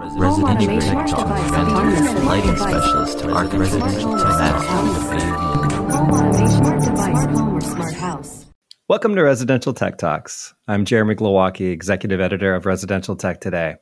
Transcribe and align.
Residential 0.00 0.80
tech 0.80 1.06
talk. 1.08 1.28
Lighting 2.24 2.56
specialist 2.56 3.18
to 3.18 3.30
our 3.32 3.46
residential 3.48 4.16
tech 4.16 4.30
Welcome 8.88 9.14
to 9.14 9.22
Residential 9.22 9.74
Tech 9.74 9.98
Talks. 9.98 10.54
I'm 10.68 10.86
Jeremy 10.86 11.16
Glowacki, 11.16 11.70
Executive 11.70 12.18
Editor 12.18 12.54
of 12.54 12.64
Residential 12.64 13.14
Tech 13.14 13.42
Today. 13.42 13.74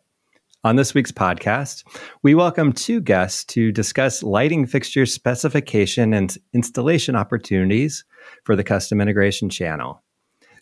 On 0.65 0.75
this 0.75 0.93
week's 0.93 1.13
podcast, 1.13 1.85
we 2.25 2.35
welcome 2.35 2.73
two 2.73 3.01
guests 3.01 3.45
to 3.45 3.71
discuss 3.71 4.25
lighting 4.25 4.67
fixture 4.67 5.07
specification 5.07 6.13
and 6.13 6.37
installation 6.53 7.15
opportunities 7.15 8.05
for 8.43 8.57
the 8.57 8.65
custom 8.65 9.01
integration 9.01 9.51
channel. 9.51 10.03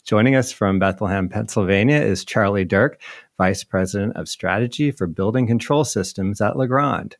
Joining 0.04 0.36
us 0.36 0.52
from 0.52 0.79
Bethlehem, 0.79 1.29
Pennsylvania 1.29 2.00
is 2.00 2.25
Charlie 2.25 2.64
Derk, 2.64 2.96
Vice 3.39 3.64
President 3.64 4.16
of 4.16 4.29
Strategy 4.29 4.91
for 4.91 5.07
Building 5.07 5.46
Control 5.46 5.85
Systems 5.85 6.41
at 6.41 6.57
Legrand. 6.57 7.17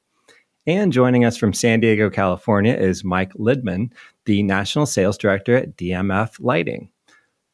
And 0.67 0.93
joining 0.93 1.25
us 1.25 1.37
from 1.37 1.53
San 1.53 1.81
Diego, 1.81 2.11
California 2.11 2.75
is 2.75 3.05
Mike 3.05 3.33
Libman, 3.35 3.93
the 4.25 4.43
National 4.43 4.87
Sales 4.87 5.17
Director 5.17 5.57
at 5.57 5.77
DMF 5.77 6.37
Lighting. 6.41 6.91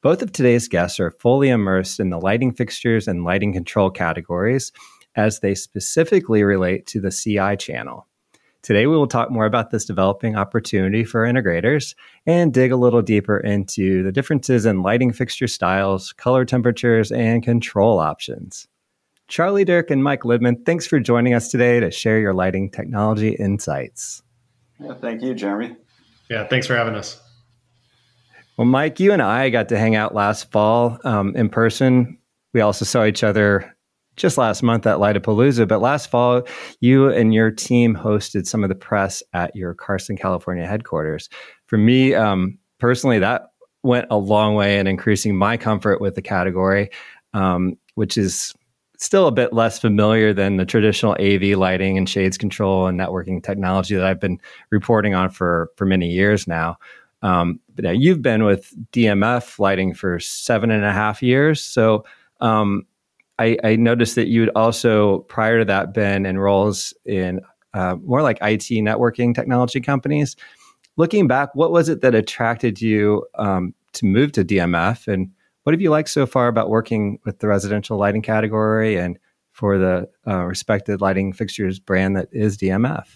Both 0.03 0.23
of 0.23 0.33
today's 0.33 0.67
guests 0.67 0.99
are 0.99 1.11
fully 1.11 1.49
immersed 1.49 2.01
in 2.01 2.11
the 2.11 2.19
lighting 2.19 2.53
fixtures 2.53 3.07
and 3.07 3.25
lighting 3.25 3.53
control 3.53 3.91
categories 3.91 4.73
as 5.15 5.41
they 5.41 5.55
specifically 5.55 6.43
relate 6.43 6.87
to 6.87 7.01
the 7.01 7.11
CI 7.11 7.57
channel. 7.57 8.07
Today, 8.63 8.87
we 8.87 8.97
will 8.97 9.09
talk 9.09 9.29
more 9.29 9.45
about 9.45 9.71
this 9.71 9.85
developing 9.85 10.37
opportunity 10.37 11.03
for 11.03 11.27
integrators 11.27 11.97
and 12.27 12.55
dig 12.55 12.71
a 12.71 12.77
little 12.77 13.03
deeper 13.03 13.39
into 13.39 14.05
the 14.05 14.13
differences 14.13 14.65
in 14.67 14.83
lighting 14.83 15.13
fixture 15.13 15.49
styles, 15.49 16.13
color 16.13 16.45
temperatures, 16.45 17.11
and 17.11 17.43
control 17.43 17.99
options. 17.99 18.69
Charlie 19.27 19.65
Derk 19.65 19.91
and 19.91 20.05
Mike 20.05 20.23
Libman, 20.23 20.65
thanks 20.65 20.87
for 20.87 21.01
joining 21.01 21.35
us 21.35 21.51
today 21.51 21.81
to 21.81 21.91
share 21.91 22.21
your 22.21 22.35
lighting 22.35 22.71
technology 22.71 23.31
insights. 23.31 24.23
Yeah, 24.79 24.95
thank 24.95 25.23
you, 25.23 25.35
Jeremy. 25.35 25.75
Yeah, 26.31 26.47
thanks 26.47 26.69
for 26.69 26.77
having 26.77 26.95
us. 26.95 27.21
Well, 28.57 28.67
Mike, 28.67 29.01
you 29.01 29.13
and 29.13 29.23
I 29.23 29.51
got 29.51 29.71
to 29.71 29.79
hang 29.79 29.97
out 29.97 30.15
last 30.15 30.53
fall 30.53 30.99
um, 31.05 31.35
in 31.35 31.49
person. 31.49 32.19
We 32.53 32.61
also 32.61 32.85
saw 32.85 33.05
each 33.07 33.25
other 33.25 33.75
just 34.17 34.39
last 34.39 34.63
month 34.63 34.87
at 34.87 34.99
Lightapalooza, 34.99 35.67
but 35.67 35.81
last 35.81 36.11
fall, 36.11 36.43
you 36.81 37.09
and 37.09 37.33
your 37.33 37.51
team 37.51 37.95
hosted 37.95 38.47
some 38.47 38.63
of 38.63 38.69
the 38.69 38.75
press 38.75 39.23
at 39.33 39.55
your 39.57 39.75
Carson, 39.75 40.17
California 40.17 40.67
headquarters. 40.67 41.29
For 41.67 41.79
me, 41.79 42.15
um, 42.15 42.59
personally, 42.79 43.19
that 43.19 43.53
went 43.83 44.07
a 44.11 44.17
long 44.17 44.55
way 44.55 44.79
in 44.79 44.87
increasing 44.87 45.37
my 45.37 45.57
comfort 45.57 46.01
with 46.01 46.15
the 46.15 46.23
category, 46.23 46.91
um, 47.35 47.77
which 47.95 48.17
is 48.17 48.55
still 48.99 49.27
a 49.27 49.33
bit 49.33 49.53
less 49.53 49.81
familiar 49.81 50.33
than 50.33 50.57
the 50.57 50.65
traditional 50.65 51.17
AV 51.19 51.59
lighting 51.59 51.99
and 51.99 52.09
shades 52.09 52.39
control 52.39 52.87
and 52.87 52.99
networking 52.99 53.43
technology 53.43 53.97
that 53.97 54.05
I've 54.05 54.21
been 54.21 54.39
reporting 54.71 55.15
on 55.15 55.31
for 55.31 55.71
for 55.77 55.85
many 55.85 56.09
years 56.09 56.47
now. 56.47 56.77
Um, 57.23 57.61
but 57.75 57.85
now 57.85 57.91
you've 57.91 58.23
been 58.23 58.45
with 58.45 58.73
DMF 58.93 59.59
lighting 59.59 59.95
for 59.95 60.21
seven 60.21 60.71
and 60.71 60.85
a 60.85 60.93
half 60.93 61.23
years, 61.23 61.63
so 61.63 62.05
um, 62.41 62.87
I, 63.43 63.57
I, 63.65 63.77
noticed 63.77 64.15
that 64.15 64.29
you'd 64.29 64.51
also, 64.55 65.21
prior 65.21 65.59
to 65.59 65.65
that, 65.65 65.93
been 65.93 66.25
in 66.27 66.39
roles 66.39 66.95
in 67.05 67.41
uh, 67.75 67.97
more 67.97 68.23
like 68.23 68.39
IT 68.41 68.69
networking 68.71 69.35
technology 69.35 69.81
companies. 69.81 70.37
Looking 70.97 71.27
back, 71.27 71.55
what 71.55 71.73
was 71.73 71.89
it 71.89 72.03
that 72.03 72.15
attracted 72.15 72.81
you 72.81 73.27
um, 73.37 73.75
to 73.95 74.07
move 74.07 74.33
to 74.33 74.45
DMF, 74.45 75.09
and 75.09 75.31
what 75.65 75.73
have 75.73 75.81
you 75.81 75.91
liked 75.91 76.11
so 76.11 76.27
far 76.27 76.49
about 76.49 76.71
working 76.71 77.19
with 77.25 77.41
the 77.41 77.49
residential 77.49 77.99
lighting 77.99 78.23
category 78.23 78.97
and 78.97 79.19
for 79.53 79.77
the 79.79 80.09
uh, 80.27 80.45
respected 80.45 81.01
lighting 81.01 81.33
fixtures 81.33 81.79
brand 81.79 82.17
that 82.17 82.29
is 82.31 82.57
DMF? 82.57 83.07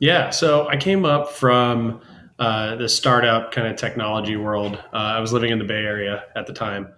Yeah, 0.00 0.30
so 0.30 0.66
I 0.68 0.76
came 0.76 1.04
up 1.04 1.30
from 1.30 2.00
uh, 2.38 2.74
the 2.76 2.88
startup 2.88 3.52
kind 3.52 3.68
of 3.68 3.76
technology 3.76 4.36
world. 4.36 4.76
Uh, 4.92 4.96
I 4.96 5.20
was 5.20 5.32
living 5.32 5.50
in 5.50 5.58
the 5.58 5.64
Bay 5.64 5.84
Area 5.84 6.24
at 6.34 6.46
the 6.46 6.52
time 6.52 6.88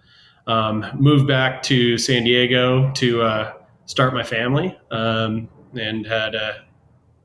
um, 0.47 0.85
moved 0.97 1.27
back 1.27 1.63
to 1.63 1.97
San 1.97 2.23
Diego 2.23 2.91
to 2.93 3.21
uh, 3.21 3.53
start 3.85 4.13
my 4.13 4.23
family 4.23 4.77
um, 4.91 5.49
and 5.73 6.05
had 6.05 6.35
uh, 6.35 6.53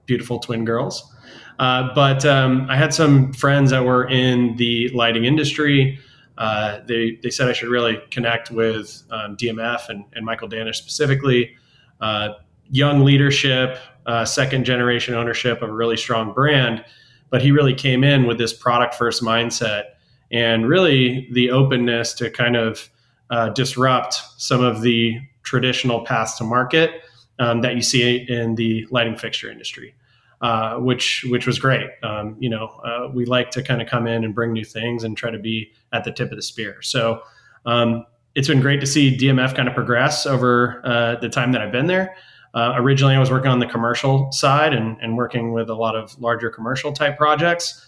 beautiful 0.06 0.38
twin 0.38 0.64
girls. 0.64 1.14
Uh, 1.59 1.94
but 1.94 2.25
um, 2.25 2.66
I 2.70 2.76
had 2.76 2.94
some 2.94 3.32
friends 3.34 3.70
that 3.70 3.84
were 3.84 4.09
in 4.09 4.56
the 4.56 4.88
lighting 4.91 5.26
industry. 5.26 5.98
Uh, 6.38 6.80
they, 6.86 7.19
they 7.22 7.28
said 7.28 7.48
I 7.48 7.53
should 7.53 7.69
really 7.69 7.98
connect 8.10 8.50
with 8.50 9.03
um, 9.10 9.36
DMF 9.36 9.91
and, 9.91 10.04
and, 10.14 10.25
Michael 10.25 10.48
Danish 10.48 10.78
specifically. 10.78 11.54
Uh, 12.00 12.30
young 12.70 13.04
leadership, 13.04 13.76
uh, 14.06 14.25
second 14.25 14.64
generation 14.64 15.12
ownership 15.12 15.60
of 15.60 15.69
a 15.69 15.72
really 15.72 15.98
strong 15.98 16.32
brand. 16.32 16.82
But 17.28 17.42
he 17.42 17.53
really 17.53 17.75
came 17.75 18.04
in 18.04 18.26
with 18.26 18.38
this 18.38 18.54
product 18.54 18.94
first 18.94 19.22
mindset 19.22 19.84
and 20.32 20.66
really 20.66 21.28
the 21.32 21.50
openness 21.50 22.14
to 22.14 22.30
kind 22.30 22.56
of 22.56 22.88
uh, 23.30 23.48
disrupt 23.50 24.20
some 24.36 24.62
of 24.62 24.82
the 24.82 25.18
traditional 25.42 26.04
paths 26.04 26.36
to 26.38 26.44
market 26.44 27.02
um, 27.38 27.62
that 27.62 27.74
you 27.74 27.82
see 27.82 28.26
in 28.28 28.54
the 28.54 28.86
lighting 28.91 29.16
fixture 29.16 29.50
industry, 29.50 29.94
uh, 30.42 30.76
which 30.76 31.24
which 31.30 31.46
was 31.46 31.58
great. 31.58 31.88
Um, 32.02 32.36
you 32.38 32.50
know, 32.50 32.66
uh, 32.84 33.08
we 33.12 33.24
like 33.24 33.50
to 33.52 33.62
kind 33.62 33.80
of 33.80 33.88
come 33.88 34.06
in 34.06 34.24
and 34.24 34.34
bring 34.34 34.52
new 34.52 34.64
things 34.64 35.04
and 35.04 35.16
try 35.16 35.30
to 35.30 35.38
be 35.38 35.72
at 35.92 36.04
the 36.04 36.12
tip 36.12 36.30
of 36.30 36.36
the 36.36 36.42
spear. 36.42 36.82
So 36.82 37.22
um, 37.66 38.04
it's 38.34 38.48
been 38.48 38.60
great 38.60 38.80
to 38.80 38.86
see 38.86 39.16
DMF 39.16 39.56
kind 39.56 39.68
of 39.68 39.74
progress 39.74 40.26
over 40.26 40.82
uh, 40.84 41.16
the 41.16 41.28
time 41.28 41.52
that 41.52 41.62
I've 41.62 41.72
been 41.72 41.86
there. 41.86 42.14
Uh, 42.52 42.72
originally, 42.76 43.14
I 43.14 43.20
was 43.20 43.30
working 43.30 43.50
on 43.50 43.60
the 43.60 43.66
commercial 43.66 44.30
side 44.32 44.74
and, 44.74 44.97
and 45.00 45.16
working 45.16 45.52
with 45.52 45.70
a 45.70 45.74
lot 45.74 45.94
of 45.94 46.18
larger 46.20 46.50
commercial 46.50 46.92
type 46.92 47.16
projects. 47.16 47.86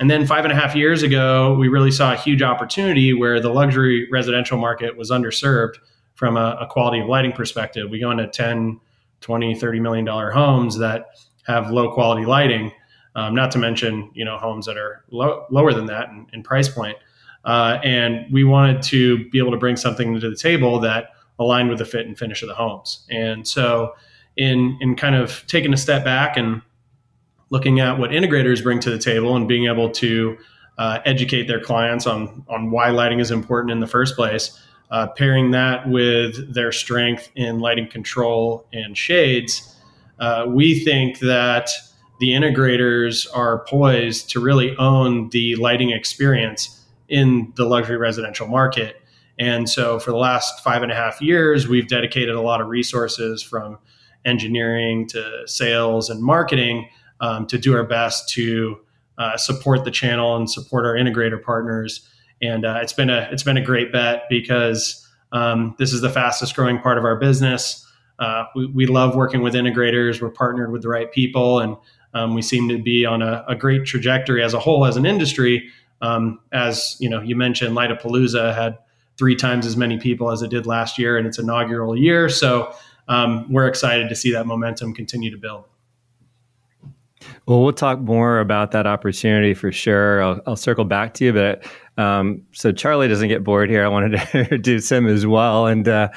And 0.00 0.10
then 0.10 0.26
five 0.26 0.44
and 0.44 0.52
a 0.52 0.56
half 0.56 0.74
years 0.74 1.02
ago, 1.02 1.54
we 1.54 1.68
really 1.68 1.90
saw 1.90 2.12
a 2.12 2.16
huge 2.16 2.42
opportunity 2.42 3.12
where 3.12 3.40
the 3.40 3.50
luxury 3.50 4.08
residential 4.10 4.58
market 4.58 4.96
was 4.96 5.10
underserved 5.10 5.74
from 6.14 6.36
a, 6.36 6.56
a 6.60 6.66
quality 6.66 7.00
of 7.00 7.08
lighting 7.08 7.32
perspective. 7.32 7.90
We 7.90 8.00
go 8.00 8.10
into 8.10 8.26
10, 8.26 8.80
20, 9.20 9.54
30 9.54 9.80
million 9.80 10.04
dollar 10.04 10.30
homes 10.30 10.78
that 10.78 11.06
have 11.46 11.70
low 11.70 11.92
quality 11.92 12.24
lighting, 12.24 12.72
um, 13.16 13.34
not 13.34 13.50
to 13.52 13.58
mention, 13.58 14.10
you 14.14 14.24
know, 14.24 14.38
homes 14.38 14.66
that 14.66 14.78
are 14.78 15.04
low, 15.10 15.46
lower 15.50 15.74
than 15.74 15.86
that 15.86 16.08
in, 16.08 16.26
in 16.32 16.42
price 16.42 16.68
point. 16.68 16.96
Uh, 17.44 17.78
and 17.82 18.32
we 18.32 18.44
wanted 18.44 18.82
to 18.82 19.28
be 19.30 19.38
able 19.38 19.50
to 19.50 19.56
bring 19.56 19.76
something 19.76 20.18
to 20.18 20.30
the 20.30 20.36
table 20.36 20.78
that 20.80 21.08
aligned 21.38 21.68
with 21.68 21.78
the 21.78 21.84
fit 21.84 22.06
and 22.06 22.16
finish 22.16 22.42
of 22.42 22.48
the 22.48 22.54
homes. 22.54 23.04
And 23.10 23.46
so 23.46 23.94
in, 24.36 24.78
in 24.80 24.96
kind 24.96 25.16
of 25.16 25.44
taking 25.48 25.72
a 25.72 25.76
step 25.76 26.04
back 26.04 26.36
and 26.36 26.62
looking 27.52 27.80
at 27.80 27.98
what 27.98 28.10
integrators 28.10 28.62
bring 28.62 28.80
to 28.80 28.90
the 28.90 28.98
table 28.98 29.36
and 29.36 29.46
being 29.46 29.66
able 29.66 29.90
to 29.90 30.38
uh, 30.78 30.98
educate 31.04 31.46
their 31.46 31.60
clients 31.60 32.06
on 32.06 32.44
on 32.48 32.70
why 32.70 32.88
lighting 32.88 33.20
is 33.20 33.30
important 33.30 33.70
in 33.70 33.78
the 33.78 33.86
first 33.86 34.16
place. 34.16 34.58
Uh, 34.90 35.06
pairing 35.16 35.52
that 35.52 35.88
with 35.88 36.52
their 36.54 36.72
strength 36.72 37.30
in 37.34 37.60
lighting 37.60 37.88
control 37.88 38.66
and 38.72 38.96
shades, 38.96 39.76
uh, 40.18 40.44
we 40.48 40.80
think 40.80 41.18
that 41.20 41.70
the 42.20 42.30
integrators 42.30 43.26
are 43.34 43.64
poised 43.64 44.28
to 44.30 44.40
really 44.40 44.76
own 44.76 45.28
the 45.30 45.54
lighting 45.56 45.90
experience 45.90 46.84
in 47.08 47.52
the 47.56 47.64
luxury 47.64 47.96
residential 47.96 48.46
market. 48.46 48.96
And 49.38 49.68
so, 49.68 49.98
for 49.98 50.10
the 50.10 50.18
last 50.18 50.62
five 50.64 50.82
and 50.82 50.90
a 50.90 50.94
half 50.94 51.20
years, 51.20 51.68
we've 51.68 51.88
dedicated 51.88 52.34
a 52.34 52.40
lot 52.40 52.62
of 52.62 52.68
resources 52.68 53.42
from 53.42 53.78
engineering 54.24 55.06
to 55.08 55.42
sales 55.46 56.08
and 56.08 56.22
marketing 56.22 56.88
um, 57.22 57.46
to 57.46 57.56
do 57.56 57.74
our 57.74 57.84
best 57.84 58.28
to 58.30 58.78
uh, 59.16 59.36
support 59.36 59.84
the 59.84 59.90
channel 59.90 60.36
and 60.36 60.50
support 60.50 60.84
our 60.84 60.94
integrator 60.94 61.42
partners. 61.42 62.06
And 62.42 62.66
uh, 62.66 62.80
it's 62.82 62.92
been 62.92 63.08
a 63.08 63.28
it's 63.32 63.44
been 63.44 63.56
a 63.56 63.64
great 63.64 63.92
bet 63.92 64.24
because 64.28 65.08
um, 65.30 65.74
this 65.78 65.92
is 65.92 66.02
the 66.02 66.10
fastest 66.10 66.54
growing 66.54 66.78
part 66.78 66.98
of 66.98 67.04
our 67.04 67.16
business. 67.16 67.86
Uh, 68.18 68.44
we, 68.54 68.66
we, 68.66 68.86
love 68.86 69.16
working 69.16 69.40
with 69.40 69.54
integrators. 69.54 70.20
We're 70.20 70.28
partnered 70.28 70.70
with 70.70 70.82
the 70.82 70.88
right 70.88 71.10
people, 71.10 71.60
and 71.60 71.76
um, 72.12 72.34
we 72.34 72.42
seem 72.42 72.68
to 72.68 72.78
be 72.78 73.06
on 73.06 73.22
a, 73.22 73.44
a, 73.48 73.56
great 73.56 73.86
trajectory 73.86 74.44
as 74.44 74.52
a 74.52 74.60
whole 74.60 74.84
as 74.84 74.96
an 74.96 75.06
industry. 75.06 75.70
Um, 76.02 76.38
as 76.52 76.96
you 77.00 77.08
know, 77.08 77.22
you 77.22 77.34
mentioned, 77.34 77.74
Lightapalooza 77.74 78.54
had 78.54 78.78
three 79.16 79.34
times 79.34 79.66
as 79.66 79.76
many 79.76 79.98
people 79.98 80.30
as 80.30 80.42
it 80.42 80.50
did 80.50 80.66
last 80.66 80.98
year 80.98 81.16
in 81.16 81.26
its 81.26 81.38
inaugural 81.38 81.96
year. 81.96 82.28
So 82.28 82.74
um, 83.08 83.50
we're 83.50 83.66
excited 83.66 84.08
to 84.08 84.14
see 84.14 84.32
that 84.32 84.46
momentum 84.46 84.94
continue 84.94 85.30
to 85.30 85.38
build. 85.38 85.64
Well, 87.46 87.62
we'll 87.62 87.72
talk 87.72 88.00
more 88.00 88.40
about 88.40 88.70
that 88.72 88.86
opportunity 88.86 89.54
for 89.54 89.72
sure. 89.72 90.22
I'll, 90.22 90.40
I'll 90.46 90.56
circle 90.56 90.84
back 90.84 91.14
to 91.14 91.24
you, 91.24 91.32
but 91.32 91.64
um, 91.98 92.42
so 92.52 92.72
Charlie 92.72 93.08
doesn't 93.08 93.28
get 93.28 93.44
bored 93.44 93.68
here. 93.68 93.84
I 93.84 93.88
wanted 93.88 94.18
to 94.18 94.38
introduce 94.40 94.90
him 94.90 95.06
as 95.06 95.26
well. 95.26 95.66
And 95.66 95.88
uh, 95.88 96.08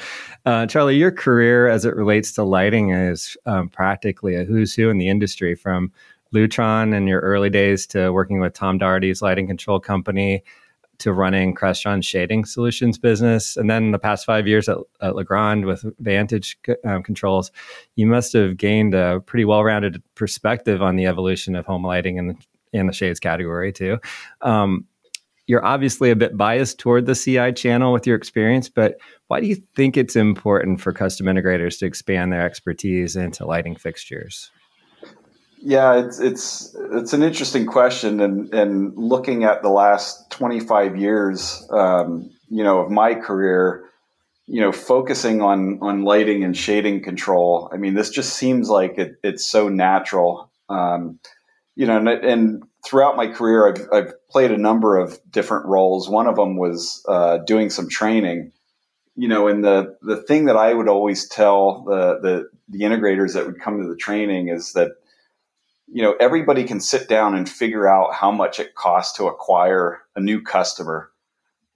uh, 0.44 0.66
Charlie, 0.66 0.96
your 0.96 1.10
career 1.10 1.68
as 1.68 1.84
it 1.84 1.94
relates 1.94 2.32
to 2.32 2.42
lighting 2.42 2.90
is 2.90 3.36
um, 3.46 3.68
practically 3.68 4.36
a 4.36 4.44
who's 4.44 4.74
who 4.74 4.88
in 4.88 4.98
the 4.98 5.08
industry 5.08 5.54
from 5.54 5.92
Lutron 6.34 6.94
in 6.94 7.06
your 7.06 7.20
early 7.20 7.50
days 7.50 7.86
to 7.88 8.10
working 8.10 8.40
with 8.40 8.52
Tom 8.52 8.78
Doherty's 8.78 9.22
lighting 9.22 9.46
control 9.46 9.80
company 9.80 10.42
to 10.98 11.12
running 11.12 11.54
Crestron's 11.54 12.06
shading 12.06 12.44
solutions 12.44 12.98
business, 12.98 13.56
and 13.56 13.70
then 13.70 13.90
the 13.90 13.98
past 13.98 14.24
five 14.24 14.46
years 14.46 14.68
at, 14.68 14.78
at 15.00 15.14
Legrand 15.14 15.66
with 15.66 15.84
Vantage 15.98 16.58
um, 16.84 17.02
controls, 17.02 17.50
you 17.94 18.06
must 18.06 18.32
have 18.32 18.56
gained 18.56 18.94
a 18.94 19.20
pretty 19.20 19.44
well-rounded 19.44 20.02
perspective 20.14 20.82
on 20.82 20.96
the 20.96 21.06
evolution 21.06 21.54
of 21.54 21.66
home 21.66 21.84
lighting 21.84 22.18
and 22.18 22.36
in 22.72 22.86
the 22.86 22.92
shades 22.92 23.20
category 23.20 23.72
too. 23.72 23.98
Um, 24.42 24.86
you're 25.46 25.64
obviously 25.64 26.10
a 26.10 26.16
bit 26.16 26.36
biased 26.36 26.78
toward 26.78 27.06
the 27.06 27.14
CI 27.14 27.52
channel 27.52 27.92
with 27.92 28.06
your 28.06 28.16
experience, 28.16 28.68
but 28.68 28.96
why 29.28 29.40
do 29.40 29.46
you 29.46 29.54
think 29.54 29.96
it's 29.96 30.16
important 30.16 30.80
for 30.80 30.92
custom 30.92 31.26
integrators 31.26 31.78
to 31.78 31.86
expand 31.86 32.32
their 32.32 32.44
expertise 32.44 33.14
into 33.14 33.46
lighting 33.46 33.76
fixtures? 33.76 34.50
Yeah, 35.58 36.04
it's 36.04 36.20
it's 36.20 36.76
it's 36.92 37.12
an 37.12 37.22
interesting 37.22 37.66
question, 37.66 38.20
and 38.20 38.52
and 38.52 38.96
looking 38.96 39.44
at 39.44 39.62
the 39.62 39.68
last 39.68 40.30
25 40.30 40.96
years, 40.96 41.66
um, 41.70 42.30
you 42.48 42.62
know, 42.62 42.80
of 42.80 42.90
my 42.90 43.14
career, 43.14 43.84
you 44.46 44.60
know, 44.60 44.70
focusing 44.70 45.40
on 45.40 45.78
on 45.80 46.04
lighting 46.04 46.44
and 46.44 46.56
shading 46.56 47.02
control. 47.02 47.70
I 47.72 47.78
mean, 47.78 47.94
this 47.94 48.10
just 48.10 48.34
seems 48.34 48.68
like 48.68 48.98
it, 48.98 49.16
it's 49.24 49.46
so 49.46 49.68
natural. 49.68 50.50
Um, 50.68 51.18
you 51.74 51.86
know, 51.86 51.98
and, 51.98 52.08
and, 52.08 52.62
throughout 52.84 53.16
my 53.16 53.26
career, 53.26 53.68
I've, 53.68 53.88
I've, 53.92 54.12
played 54.30 54.50
a 54.50 54.56
number 54.56 54.96
of 54.96 55.18
different 55.30 55.66
roles. 55.66 56.08
One 56.08 56.26
of 56.26 56.36
them 56.36 56.56
was 56.56 57.04
uh, 57.08 57.38
doing 57.38 57.70
some 57.70 57.88
training. 57.88 58.52
You 59.16 59.28
know, 59.28 59.48
and 59.48 59.64
the 59.64 59.96
the 60.02 60.18
thing 60.18 60.44
that 60.46 60.56
I 60.56 60.74
would 60.74 60.88
always 60.88 61.28
tell 61.28 61.84
the, 61.84 62.18
the 62.20 62.50
the 62.68 62.84
integrators 62.84 63.32
that 63.34 63.46
would 63.46 63.60
come 63.60 63.80
to 63.80 63.88
the 63.88 63.96
training 63.96 64.48
is 64.48 64.72
that 64.74 64.92
you 65.88 66.02
know 66.02 66.14
everybody 66.20 66.64
can 66.64 66.80
sit 66.80 67.08
down 67.08 67.34
and 67.34 67.48
figure 67.48 67.88
out 67.88 68.14
how 68.14 68.30
much 68.30 68.60
it 68.60 68.74
costs 68.74 69.16
to 69.16 69.26
acquire 69.26 70.02
a 70.14 70.20
new 70.20 70.42
customer 70.42 71.10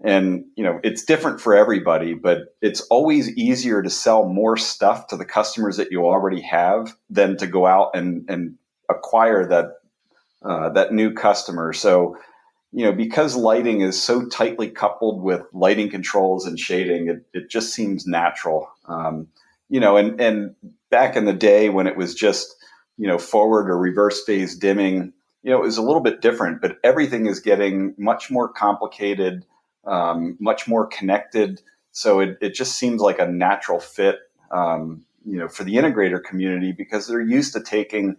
and 0.02 0.44
you 0.56 0.64
know 0.64 0.80
it's 0.82 1.04
different 1.04 1.40
for 1.40 1.54
everybody 1.54 2.14
but 2.14 2.56
it's 2.60 2.80
always 2.82 3.28
easier 3.36 3.82
to 3.82 3.90
sell 3.90 4.26
more 4.26 4.56
stuff 4.56 5.06
to 5.06 5.16
the 5.16 5.24
customers 5.24 5.76
that 5.76 5.90
you 5.90 6.06
already 6.06 6.40
have 6.40 6.96
than 7.08 7.36
to 7.36 7.46
go 7.46 7.66
out 7.66 7.90
and 7.94 8.28
and 8.28 8.56
acquire 8.90 9.46
that 9.46 9.80
uh, 10.42 10.70
that 10.70 10.92
new 10.92 11.12
customer. 11.12 11.72
So, 11.72 12.16
you 12.72 12.84
know, 12.84 12.92
because 12.92 13.36
lighting 13.36 13.82
is 13.82 14.02
so 14.02 14.26
tightly 14.26 14.70
coupled 14.70 15.22
with 15.22 15.42
lighting 15.52 15.90
controls 15.90 16.46
and 16.46 16.58
shading, 16.58 17.08
it, 17.08 17.26
it 17.34 17.50
just 17.50 17.74
seems 17.74 18.06
natural. 18.06 18.70
Um, 18.86 19.28
you 19.68 19.80
know, 19.80 19.96
and, 19.96 20.20
and 20.20 20.54
back 20.90 21.16
in 21.16 21.24
the 21.24 21.32
day 21.32 21.68
when 21.68 21.86
it 21.86 21.96
was 21.96 22.14
just, 22.14 22.56
you 22.96 23.06
know, 23.06 23.18
forward 23.18 23.70
or 23.70 23.78
reverse 23.78 24.22
phase 24.24 24.56
dimming, 24.56 25.12
you 25.42 25.50
know, 25.50 25.64
is 25.64 25.76
a 25.76 25.82
little 25.82 26.02
bit 26.02 26.20
different, 26.20 26.60
but 26.60 26.78
everything 26.84 27.26
is 27.26 27.40
getting 27.40 27.94
much 27.96 28.30
more 28.30 28.48
complicated, 28.48 29.44
um, 29.86 30.36
much 30.40 30.68
more 30.68 30.86
connected. 30.86 31.62
So 31.92 32.20
it, 32.20 32.38
it 32.40 32.54
just 32.54 32.76
seems 32.76 33.00
like 33.00 33.18
a 33.18 33.26
natural 33.26 33.80
fit, 33.80 34.18
um, 34.50 35.04
you 35.24 35.38
know, 35.38 35.48
for 35.48 35.64
the 35.64 35.74
integrator 35.74 36.22
community 36.22 36.72
because 36.72 37.06
they're 37.06 37.20
used 37.20 37.54
to 37.54 37.62
taking 37.62 38.16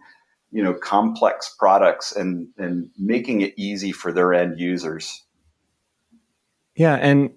you 0.52 0.62
know 0.62 0.74
complex 0.74 1.54
products 1.58 2.14
and 2.14 2.48
and 2.58 2.90
making 2.98 3.40
it 3.40 3.54
easy 3.56 3.90
for 3.90 4.12
their 4.12 4.32
end 4.32 4.60
users 4.60 5.24
yeah 6.76 6.94
and 6.94 7.30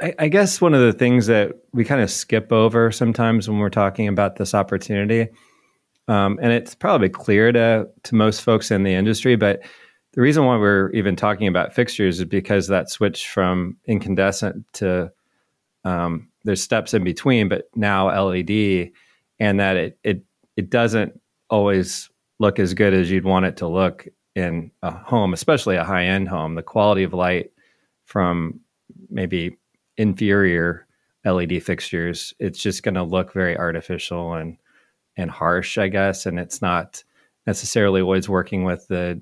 I, 0.00 0.14
I 0.18 0.28
guess 0.28 0.60
one 0.60 0.72
of 0.72 0.80
the 0.80 0.92
things 0.92 1.26
that 1.26 1.52
we 1.72 1.84
kind 1.84 2.00
of 2.00 2.10
skip 2.10 2.52
over 2.52 2.90
sometimes 2.92 3.48
when 3.48 3.58
we're 3.58 3.68
talking 3.68 4.08
about 4.08 4.36
this 4.36 4.54
opportunity 4.54 5.28
um, 6.10 6.38
and 6.42 6.52
it's 6.52 6.74
probably 6.74 7.08
clear 7.08 7.52
to 7.52 7.88
to 8.02 8.14
most 8.14 8.42
folks 8.42 8.70
in 8.70 8.82
the 8.82 8.94
industry 8.94 9.36
but 9.36 9.62
the 10.12 10.20
reason 10.20 10.44
why 10.44 10.56
we're 10.56 10.90
even 10.90 11.14
talking 11.14 11.46
about 11.46 11.72
fixtures 11.72 12.18
is 12.18 12.24
because 12.24 12.66
that 12.66 12.90
switch 12.90 13.28
from 13.28 13.76
incandescent 13.86 14.64
to 14.72 15.12
um, 15.84 16.28
there's 16.44 16.62
steps 16.62 16.94
in 16.94 17.04
between, 17.04 17.48
but 17.48 17.68
now 17.74 18.06
LED, 18.06 18.90
and 19.38 19.60
that 19.60 19.76
it 19.76 19.98
it 20.02 20.24
it 20.56 20.70
doesn't 20.70 21.20
always 21.48 22.10
look 22.38 22.58
as 22.58 22.74
good 22.74 22.94
as 22.94 23.10
you'd 23.10 23.24
want 23.24 23.46
it 23.46 23.56
to 23.58 23.68
look 23.68 24.06
in 24.34 24.70
a 24.82 24.90
home, 24.90 25.32
especially 25.32 25.76
a 25.76 25.84
high 25.84 26.04
end 26.04 26.28
home. 26.28 26.54
The 26.54 26.62
quality 26.62 27.02
of 27.02 27.14
light 27.14 27.52
from 28.04 28.60
maybe 29.08 29.56
inferior 29.96 30.86
LED 31.24 31.62
fixtures, 31.62 32.34
it's 32.38 32.58
just 32.58 32.82
going 32.82 32.94
to 32.94 33.02
look 33.02 33.32
very 33.32 33.56
artificial 33.56 34.34
and 34.34 34.56
and 35.20 35.30
harsh, 35.30 35.78
I 35.78 35.88
guess. 35.88 36.26
And 36.26 36.38
it's 36.38 36.62
not 36.62 37.02
necessarily 37.46 38.00
always 38.00 38.28
working 38.28 38.64
with 38.64 38.86
the 38.88 39.20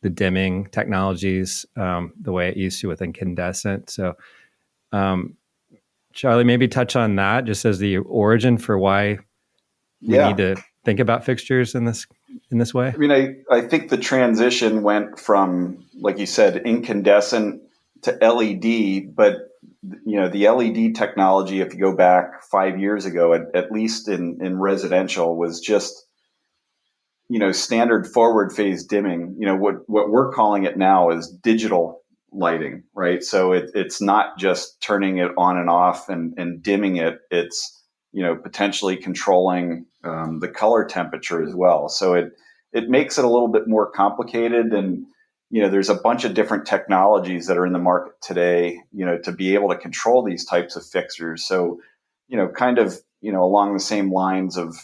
the 0.00 0.10
dimming 0.10 0.66
technologies 0.66 1.66
um, 1.76 2.12
the 2.20 2.30
way 2.30 2.48
it 2.48 2.56
used 2.56 2.80
to 2.80 2.86
with 2.86 3.02
incandescent. 3.02 3.90
So, 3.90 4.14
um, 4.92 5.36
Charlie, 6.12 6.44
maybe 6.44 6.68
touch 6.68 6.94
on 6.94 7.16
that 7.16 7.46
just 7.46 7.64
as 7.64 7.80
the 7.80 7.98
origin 7.98 8.58
for 8.58 8.78
why 8.78 9.18
we 10.00 10.14
yeah. 10.14 10.28
need 10.28 10.36
to 10.36 10.56
think 10.84 11.00
about 11.00 11.24
fixtures 11.24 11.74
in 11.74 11.84
this 11.84 12.06
in 12.50 12.58
this 12.58 12.72
way? 12.72 12.92
I 12.94 12.96
mean, 12.96 13.10
I, 13.10 13.34
I 13.54 13.60
think 13.62 13.90
the 13.90 13.98
transition 13.98 14.82
went 14.82 15.18
from, 15.18 15.84
like 16.00 16.18
you 16.18 16.26
said, 16.26 16.58
incandescent 16.58 17.62
to 18.02 18.12
LED, 18.12 19.14
but 19.14 19.47
you 19.82 20.20
know 20.20 20.28
the 20.28 20.48
LED 20.48 20.94
technology, 20.94 21.60
if 21.60 21.74
you 21.74 21.80
go 21.80 21.94
back 21.94 22.42
five 22.50 22.78
years 22.78 23.04
ago, 23.04 23.34
at, 23.34 23.42
at 23.54 23.72
least 23.72 24.08
in 24.08 24.38
in 24.40 24.58
residential, 24.58 25.36
was 25.36 25.60
just 25.60 26.06
you 27.28 27.38
know 27.38 27.52
standard 27.52 28.06
forward 28.06 28.52
phase 28.52 28.84
dimming. 28.84 29.36
You 29.38 29.46
know 29.46 29.56
what 29.56 29.88
what 29.88 30.10
we're 30.10 30.32
calling 30.32 30.64
it 30.64 30.76
now 30.76 31.10
is 31.10 31.28
digital 31.28 32.02
lighting, 32.30 32.82
right? 32.94 33.22
So 33.22 33.52
it, 33.52 33.70
it's 33.74 34.02
not 34.02 34.38
just 34.38 34.80
turning 34.82 35.16
it 35.16 35.30
on 35.38 35.56
and 35.56 35.70
off 35.70 36.10
and, 36.10 36.34
and 36.36 36.62
dimming 36.62 36.96
it. 36.96 37.20
It's 37.30 37.78
you 38.12 38.22
know, 38.22 38.36
potentially 38.36 38.96
controlling 38.96 39.86
um, 40.04 40.40
the 40.40 40.48
color 40.48 40.84
temperature 40.84 41.42
as 41.42 41.54
well. 41.54 41.88
So 41.88 42.14
it 42.14 42.32
it 42.72 42.88
makes 42.88 43.18
it 43.18 43.24
a 43.24 43.28
little 43.28 43.48
bit 43.48 43.66
more 43.66 43.90
complicated, 43.90 44.72
and 44.72 45.06
you 45.50 45.62
know, 45.62 45.68
there's 45.70 45.88
a 45.88 45.94
bunch 45.94 46.24
of 46.24 46.34
different 46.34 46.66
technologies 46.66 47.46
that 47.46 47.56
are 47.56 47.66
in 47.66 47.72
the 47.72 47.78
market 47.78 48.20
today, 48.20 48.80
you 48.92 49.04
know, 49.04 49.18
to 49.18 49.32
be 49.32 49.54
able 49.54 49.70
to 49.70 49.76
control 49.76 50.22
these 50.22 50.44
types 50.44 50.76
of 50.76 50.84
fixtures. 50.84 51.44
So, 51.44 51.80
you 52.28 52.36
know, 52.36 52.48
kind 52.48 52.78
of 52.78 53.00
you 53.20 53.32
know 53.32 53.42
along 53.42 53.74
the 53.74 53.80
same 53.80 54.12
lines 54.12 54.56
of 54.56 54.76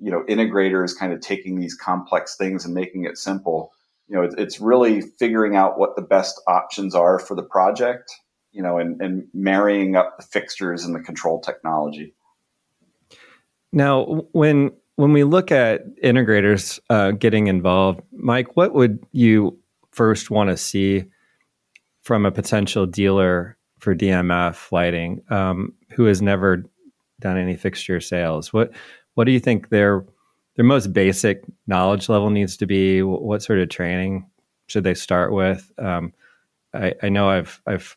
you 0.00 0.10
know 0.10 0.24
integrators 0.28 0.96
kind 0.96 1.12
of 1.12 1.20
taking 1.20 1.58
these 1.58 1.74
complex 1.74 2.36
things 2.36 2.64
and 2.64 2.74
making 2.74 3.04
it 3.04 3.18
simple. 3.18 3.72
You 4.08 4.16
know, 4.16 4.28
it's 4.36 4.60
really 4.60 5.00
figuring 5.00 5.56
out 5.56 5.78
what 5.78 5.96
the 5.96 6.02
best 6.02 6.40
options 6.46 6.94
are 6.94 7.18
for 7.18 7.34
the 7.34 7.42
project, 7.42 8.12
you 8.52 8.62
know, 8.62 8.78
and, 8.78 9.00
and 9.00 9.26
marrying 9.32 9.96
up 9.96 10.18
the 10.18 10.22
fixtures 10.24 10.84
and 10.84 10.94
the 10.94 11.00
control 11.00 11.40
technology. 11.40 12.12
Now, 13.72 14.26
when 14.32 14.72
when 14.96 15.12
we 15.12 15.24
look 15.24 15.50
at 15.50 15.96
integrators 15.96 16.78
uh, 16.90 17.12
getting 17.12 17.46
involved, 17.46 18.02
Mike, 18.12 18.54
what 18.56 18.74
would 18.74 19.04
you 19.12 19.58
first 19.92 20.30
want 20.30 20.50
to 20.50 20.56
see 20.56 21.04
from 22.02 22.26
a 22.26 22.32
potential 22.32 22.86
dealer 22.86 23.56
for 23.78 23.94
DMF 23.94 24.72
lighting 24.72 25.22
um, 25.30 25.72
who 25.90 26.04
has 26.04 26.20
never 26.20 26.64
done 27.20 27.38
any 27.38 27.56
fixture 27.56 28.00
sales? 28.00 28.52
What 28.52 28.72
what 29.14 29.24
do 29.24 29.32
you 29.32 29.40
think 29.40 29.68
their 29.68 30.04
their 30.56 30.64
most 30.64 30.92
basic 30.92 31.44
knowledge 31.66 32.08
level 32.08 32.30
needs 32.30 32.56
to 32.58 32.66
be? 32.66 33.02
What 33.02 33.42
sort 33.42 33.58
of 33.58 33.68
training 33.68 34.26
should 34.66 34.84
they 34.84 34.94
start 34.94 35.32
with? 35.32 35.70
Um, 35.78 36.12
I, 36.74 36.94
I 37.02 37.08
know 37.08 37.28
I've 37.28 37.60
I've 37.66 37.96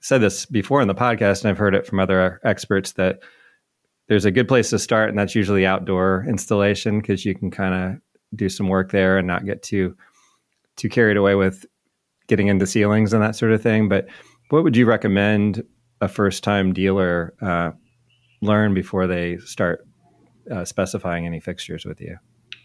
said 0.00 0.20
this 0.20 0.46
before 0.46 0.82
in 0.82 0.88
the 0.88 0.94
podcast, 0.94 1.42
and 1.42 1.50
I've 1.50 1.58
heard 1.58 1.74
it 1.74 1.86
from 1.86 1.98
other 1.98 2.40
experts 2.44 2.92
that 2.92 3.20
there's 4.08 4.26
a 4.26 4.30
good 4.30 4.48
place 4.48 4.70
to 4.70 4.78
start, 4.78 5.08
and 5.08 5.18
that's 5.18 5.34
usually 5.34 5.64
outdoor 5.64 6.26
installation 6.28 7.00
because 7.00 7.24
you 7.24 7.34
can 7.34 7.50
kind 7.50 7.74
of 7.74 8.00
do 8.36 8.48
some 8.48 8.68
work 8.68 8.92
there 8.92 9.16
and 9.16 9.26
not 9.26 9.46
get 9.46 9.62
too 9.62 9.96
too 10.76 10.88
carried 10.88 11.16
away 11.16 11.34
with 11.34 11.66
getting 12.26 12.48
into 12.48 12.66
ceilings 12.66 13.12
and 13.12 13.22
that 13.22 13.36
sort 13.36 13.52
of 13.52 13.62
thing. 13.62 13.88
But 13.88 14.06
what 14.50 14.64
would 14.64 14.76
you 14.76 14.86
recommend 14.86 15.64
a 16.00 16.08
first 16.08 16.42
time 16.42 16.72
dealer 16.72 17.34
uh, 17.40 17.70
learn 18.40 18.74
before 18.74 19.06
they 19.06 19.38
start 19.38 19.86
uh, 20.50 20.64
specifying 20.64 21.26
any 21.26 21.40
fixtures 21.40 21.84
with 21.84 22.00
you? 22.00 22.16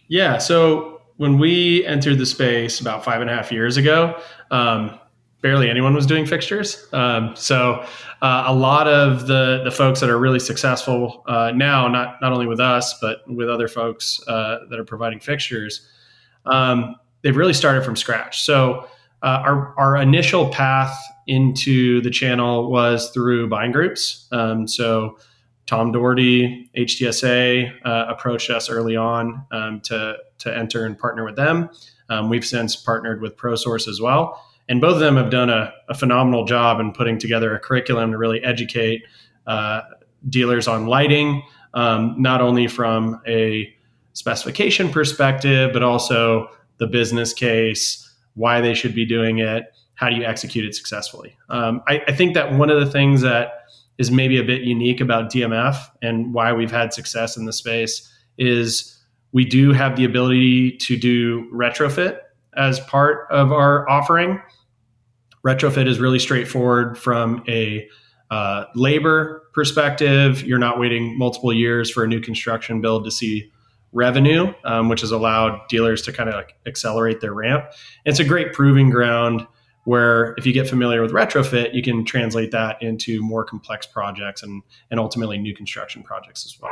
Yeah. 0.08 0.38
So 0.38 1.02
when 1.18 1.38
we 1.38 1.86
entered 1.86 2.18
the 2.18 2.26
space 2.26 2.80
about 2.80 3.04
five 3.04 3.22
and 3.22 3.30
a 3.30 3.34
half 3.34 3.52
years 3.52 3.78
ago, 3.78 4.20
um, 4.52 4.98
barely 5.42 5.70
anyone 5.70 5.94
was 5.94 6.06
doing 6.06 6.26
fixtures. 6.26 6.88
Um, 6.92 7.36
so 7.36 7.86
uh, 8.22 8.44
a 8.48 8.54
lot 8.54 8.88
of 8.88 9.28
the 9.28 9.62
the 9.64 9.72
folks 9.72 10.00
that 10.02 10.10
are 10.10 10.18
really 10.18 10.40
successful 10.40 11.24
uh, 11.28 11.52
now, 11.56 11.88
not 11.88 12.22
not 12.22 12.32
only 12.32 12.48
with 12.48 12.60
us 12.60 12.98
but 13.00 13.20
with 13.28 13.50
other 13.50 13.68
folks 13.68 14.20
uh, 14.28 14.60
that 14.70 14.80
are 14.80 14.86
providing 14.86 15.20
fixtures, 15.20 15.88
um, 16.46 16.96
they've 17.22 17.36
really 17.36 17.54
started 17.54 17.84
from 17.84 17.96
scratch. 17.96 18.42
So 18.44 18.88
uh, 19.22 19.44
our 19.46 19.74
our 19.78 19.98
initial 19.98 20.50
path 20.50 20.96
into 21.28 22.02
the 22.02 22.10
channel 22.10 22.72
was 22.72 23.12
through 23.12 23.50
buying 23.50 23.72
groups. 23.72 24.28
Um, 24.32 24.68
so 24.68 25.20
Tom 25.66 25.92
Doherty, 25.92 26.72
HTSA, 26.76 27.72
uh, 27.86 28.06
approached 28.10 28.50
us 28.50 28.70
early 28.70 28.96
on 28.96 29.46
um, 29.52 29.82
to 29.82 30.18
to 30.40 30.58
enter 30.58 30.86
and 30.86 30.98
partner 30.98 31.24
with 31.24 31.36
them. 31.36 31.70
Um, 32.10 32.30
we've 32.30 32.46
since 32.46 32.76
partnered 32.76 33.22
with 33.22 33.38
ProSource 33.38 33.88
as 33.88 34.02
well 34.02 34.42
and 34.70 34.80
both 34.80 34.94
of 34.94 35.00
them 35.00 35.18
have 35.18 35.32
done 35.32 35.50
a, 35.50 35.74
a 35.90 35.96
phenomenal 35.96 36.46
job 36.46 36.80
in 36.80 36.94
putting 36.94 37.18
together 37.18 37.54
a 37.56 37.60
curriculum 37.60 38.12
to 38.12 38.18
really 38.18 38.42
educate 38.44 39.04
uh, 39.48 39.82
dealers 40.30 40.68
on 40.68 40.86
lighting, 40.86 41.42
um, 41.74 42.16
not 42.18 42.40
only 42.40 42.68
from 42.68 43.20
a 43.28 43.74
specification 44.14 44.90
perspective, 44.90 45.74
but 45.74 45.82
also 45.82 46.48
the 46.80 46.88
business 46.88 47.34
case, 47.34 48.06
why 48.36 48.62
they 48.62 48.74
should 48.74 48.96
be 48.96 49.06
doing 49.06 49.40
it, 49.40 49.66
how 49.96 50.10
do 50.10 50.16
you 50.16 50.24
execute 50.24 50.66
it 50.66 50.74
successfully. 50.74 51.36
Um, 51.50 51.82
I, 51.88 52.02
I 52.08 52.14
think 52.14 52.34
that 52.34 52.54
one 52.54 52.70
of 52.70 52.80
the 52.80 52.90
things 52.90 53.22
that 53.22 53.66
is 53.98 54.10
maybe 54.10 54.40
a 54.40 54.44
bit 54.44 54.62
unique 54.62 55.02
about 55.02 55.30
DMF 55.32 55.76
and 56.02 56.34
why 56.34 56.54
we've 56.54 56.72
had 56.72 56.94
success 56.94 57.36
in 57.36 57.46
the 57.46 57.52
space 57.52 58.10
is 58.38 58.98
we 59.34 59.44
do 59.44 59.74
have 59.74 59.98
the 59.98 60.06
ability 60.06 60.78
to 60.78 60.98
do 60.98 61.50
retrofit 61.54 62.20
as 62.56 62.80
part 62.80 63.28
of 63.30 63.52
our 63.52 63.88
offering. 63.90 64.42
Retrofit 65.46 65.86
is 65.86 66.00
really 66.00 66.20
straightforward 66.20 66.98
from 66.98 67.44
a 67.48 67.88
uh, 68.32 68.66
labor 68.76 69.44
perspective. 69.54 70.44
You're 70.44 70.60
not 70.60 70.80
waiting 70.80 71.18
multiple 71.18 71.52
years 71.52 71.92
for 71.92 72.04
a 72.04 72.08
new 72.08 72.22
construction 72.22 72.80
build 72.80 73.04
to 73.04 73.12
see 73.12 73.52
revenue, 73.92 74.54
um, 74.64 74.90
which 74.90 75.02
has 75.02 75.12
allowed 75.12 75.68
dealers 75.68 76.02
to 76.04 76.14
kind 76.14 76.30
of 76.30 76.36
like 76.36 76.56
accelerate 76.66 77.22
their 77.22 77.34
ramp. 77.34 77.66
It's 78.06 78.20
a 78.20 78.24
great 78.24 78.54
proving 78.54 78.90
ground 78.90 79.48
where 79.86 80.36
if 80.38 80.46
you 80.46 80.54
get 80.54 80.68
familiar 80.68 81.02
with 81.02 81.12
retrofit, 81.12 81.74
you 81.74 81.82
can 81.82 82.06
translate 82.06 82.52
that 82.52 82.82
into 82.82 83.22
more 83.22 83.44
complex 83.44 83.86
projects 83.88 84.44
and, 84.44 84.62
and 84.92 85.00
ultimately 85.00 85.38
new 85.38 85.56
construction 85.56 86.04
projects 86.04 86.46
as 86.46 86.60
well. 86.62 86.72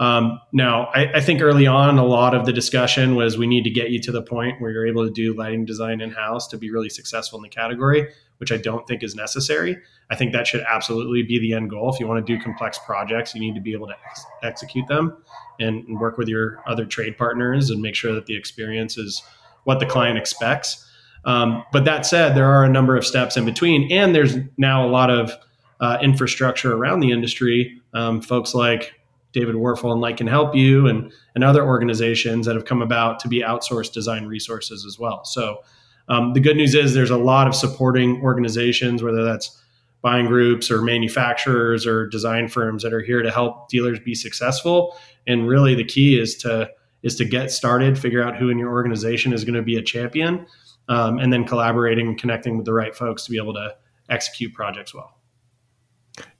Um, 0.00 0.40
now, 0.52 0.86
I, 0.94 1.16
I, 1.16 1.20
think 1.20 1.42
early 1.42 1.66
on, 1.66 1.98
a 1.98 2.04
lot 2.04 2.32
of 2.32 2.46
the 2.46 2.52
discussion 2.52 3.16
was 3.16 3.36
we 3.36 3.48
need 3.48 3.64
to 3.64 3.70
get 3.70 3.90
you 3.90 3.98
to 4.02 4.12
the 4.12 4.22
point 4.22 4.60
where 4.60 4.70
you're 4.70 4.86
able 4.86 5.04
to 5.04 5.10
do 5.10 5.34
lighting 5.34 5.64
design 5.64 6.00
in 6.00 6.12
house 6.12 6.46
to 6.48 6.56
be 6.56 6.70
really 6.70 6.88
successful 6.88 7.36
in 7.36 7.42
the 7.42 7.48
category, 7.48 8.08
which 8.36 8.52
I 8.52 8.58
don't 8.58 8.86
think 8.86 9.02
is 9.02 9.16
necessary. 9.16 9.76
I 10.08 10.14
think 10.14 10.32
that 10.34 10.46
should 10.46 10.60
absolutely 10.60 11.24
be 11.24 11.40
the 11.40 11.52
end 11.52 11.70
goal. 11.70 11.92
If 11.92 11.98
you 11.98 12.06
want 12.06 12.24
to 12.24 12.36
do 12.36 12.40
complex 12.40 12.78
projects, 12.86 13.34
you 13.34 13.40
need 13.40 13.56
to 13.56 13.60
be 13.60 13.72
able 13.72 13.88
to 13.88 13.94
ex- 14.08 14.24
execute 14.44 14.86
them 14.86 15.16
and, 15.58 15.86
and 15.86 16.00
work 16.00 16.18
with 16.18 16.28
your 16.28 16.62
other 16.66 16.84
trade 16.84 17.16
partners 17.16 17.70
and 17.70 17.80
make 17.82 17.94
sure 17.94 18.12
that 18.12 18.26
the 18.26 18.36
experience 18.36 18.96
is 18.96 19.22
what 19.64 19.80
the 19.80 19.86
client 19.86 20.18
expects. 20.18 20.84
Um, 21.24 21.64
but 21.72 21.84
that 21.84 22.06
said, 22.06 22.34
there 22.34 22.50
are 22.50 22.64
a 22.64 22.68
number 22.68 22.96
of 22.96 23.04
steps 23.04 23.36
in 23.36 23.44
between, 23.44 23.90
and 23.92 24.14
there's 24.14 24.36
now 24.56 24.86
a 24.86 24.88
lot 24.88 25.10
of 25.10 25.32
uh, 25.80 25.98
infrastructure 26.00 26.74
around 26.74 27.00
the 27.00 27.10
industry. 27.10 27.80
Um, 27.92 28.20
folks 28.20 28.54
like 28.54 28.94
David 29.32 29.54
Warfel 29.54 29.92
and 29.92 30.00
Light 30.00 30.16
Can 30.16 30.26
Help 30.26 30.54
You 30.54 30.86
and, 30.86 31.12
and 31.34 31.44
other 31.44 31.64
organizations 31.64 32.46
that 32.46 32.54
have 32.54 32.64
come 32.64 32.82
about 32.82 33.20
to 33.20 33.28
be 33.28 33.42
outsourced 33.42 33.92
design 33.92 34.26
resources 34.26 34.84
as 34.86 34.98
well. 34.98 35.24
So 35.24 35.62
um, 36.08 36.32
the 36.32 36.40
good 36.40 36.56
news 36.56 36.74
is 36.74 36.94
there's 36.94 37.10
a 37.10 37.18
lot 37.18 37.46
of 37.46 37.54
supporting 37.54 38.22
organizations, 38.22 39.02
whether 39.02 39.24
that's 39.24 39.62
buying 40.02 40.26
groups 40.26 40.70
or 40.70 40.82
manufacturers 40.82 41.86
or 41.86 42.06
design 42.06 42.48
firms 42.48 42.82
that 42.82 42.92
are 42.92 43.00
here 43.00 43.22
to 43.22 43.30
help 43.30 43.68
dealers 43.68 43.98
be 44.00 44.14
successful. 44.14 44.96
And 45.26 45.48
really 45.48 45.74
the 45.74 45.84
key 45.84 46.18
is 46.18 46.36
to 46.38 46.70
is 47.02 47.14
to 47.16 47.24
get 47.24 47.50
started, 47.50 47.96
figure 47.98 48.22
out 48.22 48.36
who 48.36 48.48
in 48.48 48.58
your 48.58 48.70
organization 48.70 49.32
is 49.32 49.44
going 49.44 49.54
to 49.54 49.62
be 49.62 49.76
a 49.76 49.82
champion, 49.82 50.46
um, 50.88 51.18
and 51.18 51.32
then 51.32 51.44
collaborating 51.44 52.08
and 52.08 52.18
connecting 52.18 52.56
with 52.56 52.66
the 52.66 52.72
right 52.72 52.94
folks 52.94 53.24
to 53.24 53.30
be 53.30 53.36
able 53.36 53.54
to 53.54 53.74
execute 54.08 54.52
projects 54.52 54.92
well. 54.94 55.14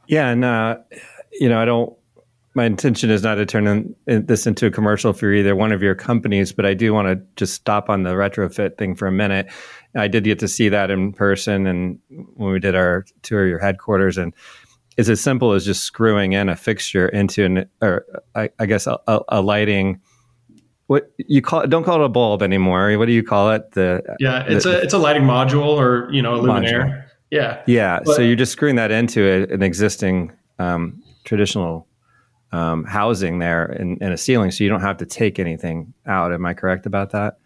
Yeah, 0.08 0.30
and 0.30 0.44
uh, 0.44 0.78
you 1.32 1.48
know, 1.48 1.60
I 1.60 1.64
don't 1.64 1.96
my 2.54 2.64
intention 2.64 3.10
is 3.10 3.22
not 3.22 3.36
to 3.36 3.46
turn 3.46 3.66
in, 3.66 3.94
in 4.06 4.26
this 4.26 4.46
into 4.46 4.66
a 4.66 4.70
commercial 4.70 5.12
for 5.12 5.32
either 5.32 5.54
one 5.54 5.72
of 5.72 5.82
your 5.82 5.94
companies, 5.94 6.52
but 6.52 6.64
I 6.64 6.74
do 6.74 6.92
want 6.92 7.08
to 7.08 7.24
just 7.36 7.54
stop 7.54 7.88
on 7.88 8.02
the 8.02 8.10
retrofit 8.10 8.78
thing 8.78 8.94
for 8.94 9.06
a 9.06 9.12
minute. 9.12 9.50
I 9.96 10.08
did 10.08 10.24
get 10.24 10.38
to 10.40 10.48
see 10.48 10.68
that 10.68 10.90
in 10.90 11.12
person, 11.12 11.66
and 11.66 11.98
when 12.08 12.52
we 12.52 12.58
did 12.58 12.74
our 12.74 13.04
tour 13.22 13.44
of 13.44 13.48
your 13.48 13.58
headquarters, 13.58 14.18
and 14.18 14.34
it's 14.96 15.08
as 15.08 15.20
simple 15.20 15.52
as 15.52 15.64
just 15.64 15.84
screwing 15.84 16.32
in 16.32 16.48
a 16.48 16.56
fixture 16.56 17.08
into 17.08 17.44
an, 17.44 17.70
or 17.80 18.04
I, 18.34 18.50
I 18.58 18.66
guess 18.66 18.86
a, 18.86 18.98
a, 19.06 19.20
a, 19.28 19.42
lighting. 19.42 20.00
What 20.88 21.12
you 21.18 21.42
call 21.42 21.60
it? 21.60 21.70
Don't 21.70 21.84
call 21.84 22.00
it 22.02 22.04
a 22.04 22.08
bulb 22.08 22.42
anymore. 22.42 22.96
What 22.98 23.06
do 23.06 23.12
you 23.12 23.22
call 23.22 23.50
it? 23.52 23.72
The 23.72 24.02
yeah, 24.20 24.44
it's 24.48 24.64
the, 24.64 24.78
a 24.78 24.82
it's 24.82 24.94
a 24.94 24.98
lighting 24.98 25.24
module 25.24 25.76
or 25.76 26.10
you 26.10 26.22
know 26.22 26.34
a 26.34 26.38
luminaire. 26.38 26.88
Module. 26.88 27.04
Yeah, 27.30 27.62
yeah. 27.66 28.00
But, 28.04 28.16
so 28.16 28.22
you're 28.22 28.36
just 28.36 28.52
screwing 28.52 28.76
that 28.76 28.90
into 28.90 29.22
a, 29.22 29.54
an 29.54 29.62
existing 29.62 30.32
um, 30.58 31.02
traditional 31.24 31.87
um, 32.52 32.84
housing 32.84 33.38
there 33.38 33.66
in, 33.72 33.98
in 34.00 34.12
a 34.12 34.16
ceiling, 34.16 34.50
so 34.50 34.64
you 34.64 34.70
don't 34.70 34.80
have 34.80 34.96
to 34.98 35.06
take 35.06 35.38
anything 35.38 35.92
out. 36.06 36.32
Am 36.32 36.44
I 36.46 36.54
correct 36.54 36.86
about 36.86 37.10
that? 37.10 37.38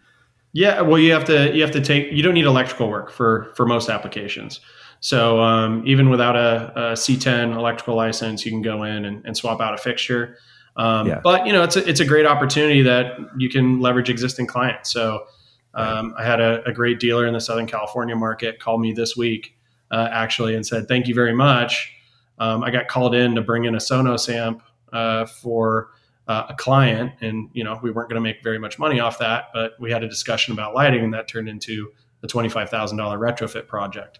Yeah, 0.53 0.81
well, 0.81 0.99
you 0.99 1.11
have 1.13 1.25
to 1.25 1.53
you 1.53 1.61
have 1.61 1.71
to 1.71 1.81
take 1.81 2.11
you 2.11 2.21
don't 2.21 2.35
need 2.35 2.45
electrical 2.45 2.89
work 2.89 3.11
for 3.11 3.51
for 3.55 3.65
most 3.65 3.89
applications. 3.89 4.61
So 4.99 5.41
um, 5.41 5.83
even 5.85 6.09
without 6.09 6.35
a 6.35 6.71
a 6.75 6.81
C10 6.93 7.55
electrical 7.55 7.95
license, 7.95 8.45
you 8.45 8.51
can 8.51 8.61
go 8.61 8.83
in 8.83 9.05
and, 9.05 9.25
and 9.25 9.35
swap 9.35 9.59
out 9.59 9.73
a 9.73 9.77
fixture. 9.77 10.37
Um, 10.75 11.07
yeah. 11.07 11.19
But 11.23 11.45
you 11.45 11.53
know, 11.53 11.63
it's 11.63 11.75
a, 11.75 11.87
it's 11.87 11.99
a 11.99 12.05
great 12.05 12.25
opportunity 12.25 12.81
that 12.83 13.17
you 13.37 13.49
can 13.49 13.79
leverage 13.79 14.09
existing 14.09 14.47
clients. 14.47 14.91
So 14.91 15.25
um, 15.73 16.13
I 16.17 16.23
had 16.23 16.39
a, 16.39 16.63
a, 16.65 16.71
great 16.71 16.99
dealer 16.99 17.25
in 17.25 17.33
the 17.33 17.41
Southern 17.41 17.65
California 17.65 18.15
market 18.15 18.59
call 18.59 18.77
me 18.77 18.93
this 18.93 19.17
week 19.17 19.57
uh, 19.91 20.07
actually 20.11 20.55
and 20.55 20.65
said, 20.65 20.87
"Thank 20.87 21.07
you 21.07 21.15
very 21.15 21.33
much." 21.33 21.91
Um, 22.39 22.63
I 22.63 22.71
got 22.71 22.87
called 22.87 23.15
in 23.15 23.35
to 23.35 23.41
bring 23.41 23.65
in 23.65 23.75
a 23.75 23.79
Sonos 23.79 24.31
amp 24.31 24.61
uh, 24.93 25.25
for 25.25 25.89
uh, 26.27 26.45
a 26.49 26.53
client, 26.53 27.11
and 27.19 27.49
you 27.53 27.63
know 27.63 27.79
we 27.83 27.91
weren't 27.91 28.09
going 28.09 28.21
to 28.21 28.21
make 28.21 28.41
very 28.43 28.59
much 28.59 28.79
money 28.79 28.99
off 28.99 29.19
that, 29.19 29.45
but 29.53 29.73
we 29.79 29.91
had 29.91 30.03
a 30.03 30.07
discussion 30.07 30.53
about 30.53 30.73
lighting, 30.73 31.03
and 31.03 31.13
that 31.13 31.27
turned 31.27 31.49
into 31.49 31.91
the 32.21 32.27
twenty 32.27 32.47
five 32.47 32.69
thousand 32.69 32.97
dollar 32.97 33.17
retrofit 33.17 33.67
project. 33.67 34.19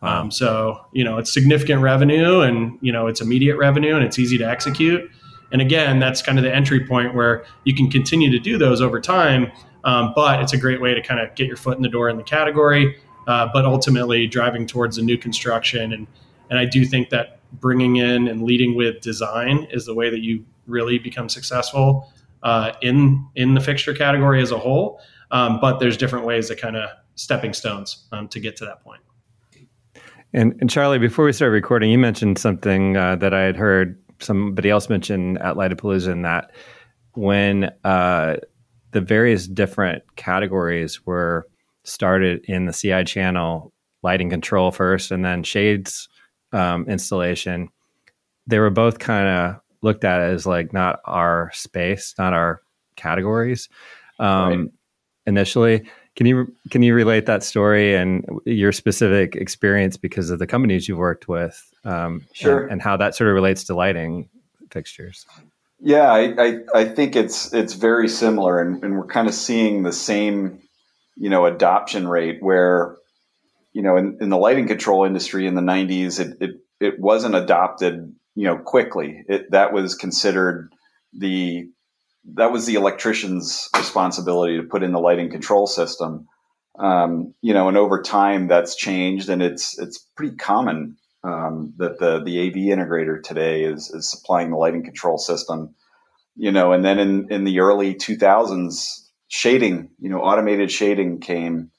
Wow. 0.00 0.20
Um, 0.20 0.30
so 0.30 0.86
you 0.92 1.02
know 1.02 1.18
it's 1.18 1.32
significant 1.32 1.82
revenue, 1.82 2.40
and 2.40 2.78
you 2.80 2.92
know 2.92 3.08
it's 3.08 3.20
immediate 3.20 3.56
revenue, 3.56 3.96
and 3.96 4.04
it's 4.04 4.18
easy 4.18 4.38
to 4.38 4.48
execute. 4.48 5.10
And 5.52 5.60
again, 5.60 5.98
that's 5.98 6.22
kind 6.22 6.38
of 6.38 6.44
the 6.44 6.54
entry 6.54 6.86
point 6.86 7.14
where 7.14 7.44
you 7.64 7.74
can 7.74 7.90
continue 7.90 8.30
to 8.30 8.38
do 8.38 8.56
those 8.56 8.80
over 8.80 9.00
time. 9.00 9.50
Um, 9.82 10.12
but 10.14 10.40
it's 10.40 10.52
a 10.52 10.58
great 10.58 10.80
way 10.80 10.94
to 10.94 11.02
kind 11.02 11.20
of 11.20 11.34
get 11.34 11.48
your 11.48 11.56
foot 11.56 11.76
in 11.76 11.82
the 11.82 11.88
door 11.88 12.08
in 12.08 12.18
the 12.18 12.22
category, 12.22 12.96
uh, 13.26 13.48
but 13.52 13.64
ultimately 13.64 14.26
driving 14.26 14.66
towards 14.66 14.98
a 14.98 15.02
new 15.02 15.18
construction. 15.18 15.92
And 15.92 16.06
and 16.48 16.58
I 16.58 16.64
do 16.64 16.84
think 16.84 17.10
that 17.10 17.39
bringing 17.52 17.96
in 17.96 18.28
and 18.28 18.42
leading 18.42 18.74
with 18.74 19.00
design 19.00 19.66
is 19.70 19.86
the 19.86 19.94
way 19.94 20.10
that 20.10 20.20
you 20.20 20.44
really 20.66 20.98
become 20.98 21.28
successful 21.28 22.12
uh, 22.42 22.72
in 22.80 23.26
in 23.34 23.54
the 23.54 23.60
fixture 23.60 23.94
category 23.94 24.40
as 24.40 24.50
a 24.50 24.58
whole. 24.58 25.00
Um, 25.30 25.60
but 25.60 25.78
there's 25.78 25.96
different 25.96 26.24
ways 26.24 26.48
that 26.48 26.60
kind 26.60 26.76
of 26.76 26.90
stepping 27.14 27.52
stones 27.52 28.06
um, 28.12 28.28
to 28.28 28.40
get 28.40 28.56
to 28.56 28.64
that 28.64 28.82
point. 28.82 29.00
And, 30.32 30.56
and 30.60 30.70
Charlie, 30.70 30.98
before 30.98 31.24
we 31.24 31.32
start 31.32 31.52
recording, 31.52 31.90
you 31.90 31.98
mentioned 31.98 32.38
something 32.38 32.96
uh, 32.96 33.16
that 33.16 33.34
I 33.34 33.42
had 33.42 33.56
heard 33.56 34.00
somebody 34.20 34.70
else 34.70 34.88
mention 34.88 35.38
at 35.38 35.56
Lightapalooza, 35.56 36.12
in 36.12 36.22
that 36.22 36.52
when 37.14 37.70
uh, 37.84 38.36
the 38.92 39.00
various 39.00 39.48
different 39.48 40.04
categories 40.16 41.04
were 41.04 41.46
started 41.84 42.44
in 42.44 42.66
the 42.66 42.72
CI 42.72 43.04
channel, 43.04 43.72
lighting 44.02 44.30
control 44.30 44.70
first, 44.70 45.10
and 45.10 45.24
then 45.24 45.42
shades 45.42 46.08
um, 46.52 46.88
installation, 46.88 47.68
they 48.46 48.58
were 48.58 48.70
both 48.70 48.98
kind 48.98 49.28
of 49.28 49.60
looked 49.82 50.04
at 50.04 50.20
as 50.20 50.46
like 50.46 50.72
not 50.72 51.00
our 51.04 51.50
space, 51.54 52.14
not 52.18 52.32
our 52.32 52.60
categories 52.96 53.68
um, 54.18 54.48
right. 54.48 54.68
initially. 55.26 55.88
Can 56.16 56.26
you 56.26 56.54
can 56.70 56.82
you 56.82 56.94
relate 56.94 57.26
that 57.26 57.42
story 57.42 57.94
and 57.94 58.24
your 58.44 58.72
specific 58.72 59.36
experience 59.36 59.96
because 59.96 60.30
of 60.30 60.38
the 60.38 60.46
companies 60.46 60.88
you've 60.88 60.98
worked 60.98 61.28
with? 61.28 61.72
Um, 61.84 62.26
sure. 62.32 62.62
And, 62.62 62.72
and, 62.72 62.82
how 62.82 62.96
that 62.98 63.14
sort 63.14 63.28
of 63.28 63.34
relates 63.34 63.64
to 63.64 63.74
lighting 63.74 64.28
fixtures. 64.70 65.24
Yeah, 65.80 66.12
I, 66.12 66.34
I, 66.38 66.58
I 66.74 66.84
think 66.84 67.16
it's 67.16 67.54
it's 67.54 67.72
very 67.72 68.06
similar, 68.08 68.60
and, 68.60 68.84
and 68.84 68.98
we're 68.98 69.06
kind 69.06 69.28
of 69.28 69.34
seeing 69.34 69.82
the 69.82 69.92
same, 69.92 70.60
you 71.16 71.30
know, 71.30 71.46
adoption 71.46 72.06
rate 72.06 72.42
where 72.42 72.96
you 73.72 73.82
know, 73.82 73.96
in, 73.96 74.18
in 74.20 74.28
the 74.28 74.36
lighting 74.36 74.66
control 74.66 75.04
industry 75.04 75.46
in 75.46 75.54
the 75.54 75.60
90s, 75.60 76.20
it, 76.20 76.36
it, 76.40 76.50
it 76.80 77.00
wasn't 77.00 77.34
adopted, 77.34 78.14
you 78.34 78.44
know, 78.44 78.58
quickly. 78.58 79.24
It, 79.28 79.50
that 79.50 79.72
was 79.72 79.94
considered 79.94 80.72
the, 81.12 81.68
that 82.34 82.52
was 82.52 82.66
the 82.66 82.74
electrician's 82.74 83.68
responsibility 83.76 84.56
to 84.56 84.64
put 84.64 84.82
in 84.82 84.92
the 84.92 84.98
lighting 85.00 85.30
control 85.30 85.66
system. 85.66 86.26
Um, 86.78 87.34
you 87.42 87.52
know, 87.52 87.68
and 87.68 87.76
over 87.76 88.02
time 88.02 88.48
that's 88.48 88.76
changed 88.76 89.28
and 89.28 89.42
it's, 89.42 89.78
it's 89.78 89.98
pretty 90.16 90.36
common, 90.36 90.96
um, 91.22 91.74
that 91.76 91.98
the, 91.98 92.22
the 92.24 92.48
AV 92.48 92.54
integrator 92.54 93.22
today 93.22 93.64
is, 93.64 93.90
is 93.90 94.10
supplying 94.10 94.50
the 94.50 94.56
lighting 94.56 94.84
control 94.84 95.18
system, 95.18 95.74
you 96.36 96.50
know, 96.50 96.72
and 96.72 96.84
then 96.84 96.98
in, 96.98 97.30
in 97.30 97.44
the 97.44 97.60
early 97.60 97.94
2000s, 97.94 99.10
shading, 99.28 99.90
you 100.00 100.08
know, 100.10 100.20
automated 100.20 100.70
shading 100.72 101.20
came, 101.20 101.70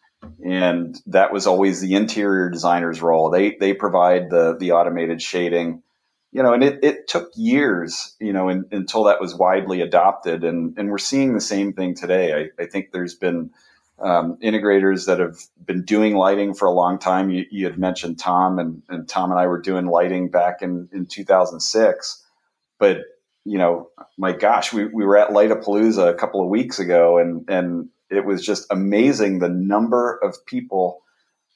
and 0.43 0.99
that 1.07 1.33
was 1.33 1.47
always 1.47 1.81
the 1.81 1.95
interior 1.95 2.49
designer's 2.49 3.01
role. 3.01 3.29
They 3.29 3.55
they 3.59 3.73
provide 3.73 4.29
the 4.29 4.55
the 4.57 4.71
automated 4.71 5.21
shading, 5.21 5.83
you 6.31 6.43
know, 6.43 6.53
and 6.53 6.63
it, 6.63 6.83
it 6.83 7.07
took 7.07 7.31
years, 7.35 8.15
you 8.19 8.33
know, 8.33 8.49
in, 8.49 8.65
until 8.71 9.05
that 9.05 9.21
was 9.21 9.35
widely 9.35 9.81
adopted, 9.81 10.43
and 10.43 10.77
and 10.77 10.89
we're 10.89 10.97
seeing 10.97 11.33
the 11.33 11.41
same 11.41 11.73
thing 11.73 11.95
today. 11.95 12.33
I, 12.33 12.63
I 12.63 12.65
think 12.67 12.91
there's 12.91 13.15
been 13.15 13.51
um, 14.01 14.37
integrators 14.37 15.05
that 15.05 15.19
have 15.19 15.37
been 15.63 15.83
doing 15.83 16.15
lighting 16.15 16.53
for 16.53 16.67
a 16.67 16.71
long 16.71 16.97
time. 16.97 17.29
You, 17.29 17.45
you 17.51 17.65
had 17.65 17.77
mentioned 17.77 18.19
Tom, 18.19 18.59
and, 18.59 18.81
and, 18.89 19.07
Tom 19.07 19.31
and 19.31 19.39
I 19.39 19.47
were 19.47 19.61
doing 19.61 19.85
lighting 19.85 20.29
back 20.29 20.61
in, 20.61 20.89
in 20.91 21.05
2006. 21.05 22.23
But, 22.79 22.97
you 23.45 23.59
know, 23.59 23.89
my 24.17 24.31
gosh, 24.31 24.73
we, 24.73 24.85
we 24.85 25.05
were 25.05 25.17
at 25.17 25.29
Lightapalooza 25.29 26.09
a 26.09 26.15
couple 26.15 26.41
of 26.41 26.49
weeks 26.49 26.79
ago, 26.79 27.19
and, 27.19 27.47
and 27.47 27.89
it 28.11 28.25
was 28.25 28.45
just 28.45 28.67
amazing 28.69 29.39
the 29.39 29.49
number 29.49 30.19
of 30.21 30.45
people 30.45 31.01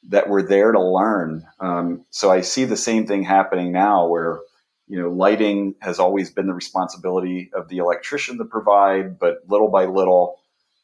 that 0.10 0.30
were 0.30 0.44
there 0.44 0.72
to 0.72 0.82
learn. 0.82 1.46
Um, 1.60 2.06
so 2.12 2.32
I 2.32 2.42
see 2.42 2.66
the 2.66 2.78
same 2.78 3.08
thing 3.08 3.24
happening 3.24 3.72
now 3.72 4.08
where, 4.08 4.40
you 4.88 5.00
know, 5.02 5.10
lighting 5.10 5.76
has 5.82 6.00
always 6.00 6.30
been 6.30 6.48
the 6.48 6.54
responsibility 6.54 7.50
of 7.54 7.70
the 7.70 7.78
electrician 7.78 8.38
to 8.38 8.46
provide, 8.46 9.18
but 9.18 9.40
little 9.48 9.70
by 9.70 9.86
little, 9.86 10.38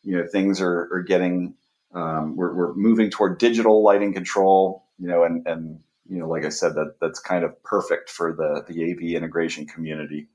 you 0.04 0.18
know 0.18 0.28
things 0.28 0.62
are, 0.62 0.90
are 0.92 1.04
getting 1.04 1.54
um, 1.94 2.36
we're, 2.36 2.54
we're 2.54 2.74
moving 2.74 3.10
toward 3.10 3.38
digital 3.38 3.84
lighting 3.84 4.14
control 4.14 4.86
you 5.00 5.08
know 5.08 5.24
and 5.24 5.46
and 5.48 5.80
you 6.10 6.20
know 6.20 6.28
like 6.28 6.46
i 6.46 6.50
said 6.50 6.76
that 6.76 6.96
that's 7.00 7.20
kind 7.20 7.44
of 7.44 7.62
perfect 7.64 8.10
for 8.10 8.34
the 8.34 8.64
the 8.68 8.92
av 8.92 9.02
integration 9.02 9.66
community 9.66 10.28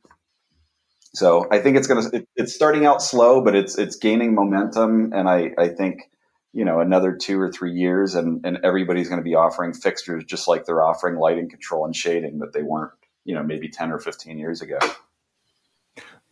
so 1.17 1.47
i 1.51 1.59
think 1.59 1.77
it's 1.77 1.87
going 1.87 2.11
to, 2.11 2.27
it's 2.37 2.55
starting 2.55 2.87
out 2.87 3.03
slow 3.03 3.41
but 3.43 3.55
it's 3.55 3.79
it's 3.79 3.97
gaining 3.97 4.35
momentum 4.35 5.13
and 5.13 5.29
i 5.29 5.51
i 5.59 5.69
think 5.69 6.11
you 6.53 6.65
know 6.65 6.81
another 6.81 7.13
two 7.15 7.41
or 7.41 7.51
three 7.51 7.73
years 7.73 8.15
and 8.15 8.45
and 8.45 8.59
everybody's 8.63 9.09
going 9.09 9.21
to 9.21 9.25
be 9.25 9.35
offering 9.35 9.73
fixtures 9.73 10.25
just 10.25 10.47
like 10.49 10.65
they're 10.65 10.83
offering 10.83 11.17
lighting 11.17 11.49
control 11.49 11.85
and 11.85 11.97
shading 11.97 12.39
that 12.39 12.53
they 12.53 12.63
weren't 12.63 12.93
you 13.25 13.35
know 13.35 13.43
maybe 13.43 13.69
10 13.69 13.93
or 13.93 13.99
15 13.99 14.39
years 14.39 14.61
ago 14.63 14.79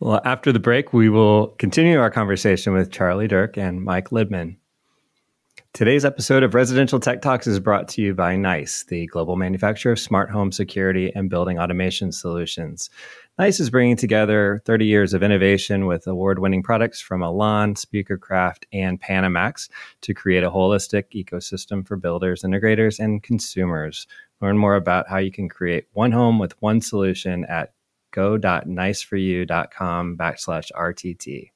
well, 0.01 0.19
after 0.25 0.51
the 0.51 0.59
break, 0.59 0.91
we 0.91 1.07
will 1.07 1.47
continue 1.57 1.99
our 1.99 2.11
conversation 2.11 2.73
with 2.73 2.91
Charlie 2.91 3.29
Derk 3.29 3.57
and 3.57 3.81
Mike 3.81 4.09
Libman. 4.09 4.57
Today's 5.75 6.05
episode 6.05 6.43
of 6.43 6.53
Residential 6.53 6.99
Tech 7.01 7.21
Talks 7.21 7.47
is 7.47 7.59
brought 7.59 7.87
to 7.89 8.01
you 8.01 8.13
by 8.13 8.35
NICE, 8.35 8.85
the 8.85 9.07
global 9.07 9.35
manufacturer 9.35 9.91
of 9.91 9.99
smart 9.99 10.29
home 10.29 10.51
security 10.51 11.11
and 11.15 11.29
building 11.29 11.59
automation 11.59 12.11
solutions. 12.11 12.89
NICE 13.37 13.59
is 13.59 13.69
bringing 13.69 13.97
together 13.97 14.61
30 14.63 14.85
years 14.85 15.13
of 15.13 15.21
innovation 15.21 15.87
with 15.87 16.07
award 16.07 16.39
winning 16.39 16.63
products 16.63 17.01
from 17.01 17.21
Elan, 17.21 17.73
Speakercraft, 17.73 18.63
and 18.71 19.01
Panamax 19.01 19.67
to 20.01 20.13
create 20.13 20.45
a 20.45 20.49
holistic 20.49 21.03
ecosystem 21.13 21.85
for 21.85 21.97
builders, 21.97 22.43
integrators, 22.43 22.97
and 22.97 23.21
consumers. 23.21 24.07
Learn 24.39 24.57
more 24.57 24.75
about 24.75 25.09
how 25.09 25.17
you 25.17 25.33
can 25.33 25.49
create 25.49 25.87
one 25.91 26.13
home 26.13 26.39
with 26.39 26.53
one 26.61 26.79
solution 26.79 27.43
at 27.45 27.73
go.niceforyou.com 28.11 30.17
backslash 30.17 30.71
RTT. 30.71 31.49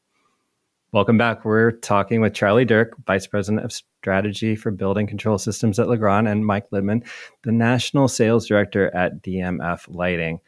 Welcome 0.92 1.18
back. 1.18 1.46
We're 1.46 1.72
talking 1.72 2.20
with 2.20 2.34
Charlie 2.34 2.66
Derk, 2.66 2.90
Vice 3.06 3.28
President 3.28 3.64
of 3.64 3.72
Strategy 3.72 4.58
for 4.58 4.72
Building 4.72 5.08
Control 5.08 5.38
Systems 5.38 5.80
at 5.80 5.88
Legrand, 5.88 6.28
and 6.28 6.46
Mike 6.46 6.70
Libman, 6.72 7.08
the 7.44 7.54
National 7.54 8.10
Sales 8.10 8.48
Director 8.48 8.94
at 8.94 9.24
DMF 9.24 9.86
Lighting. 9.88 10.42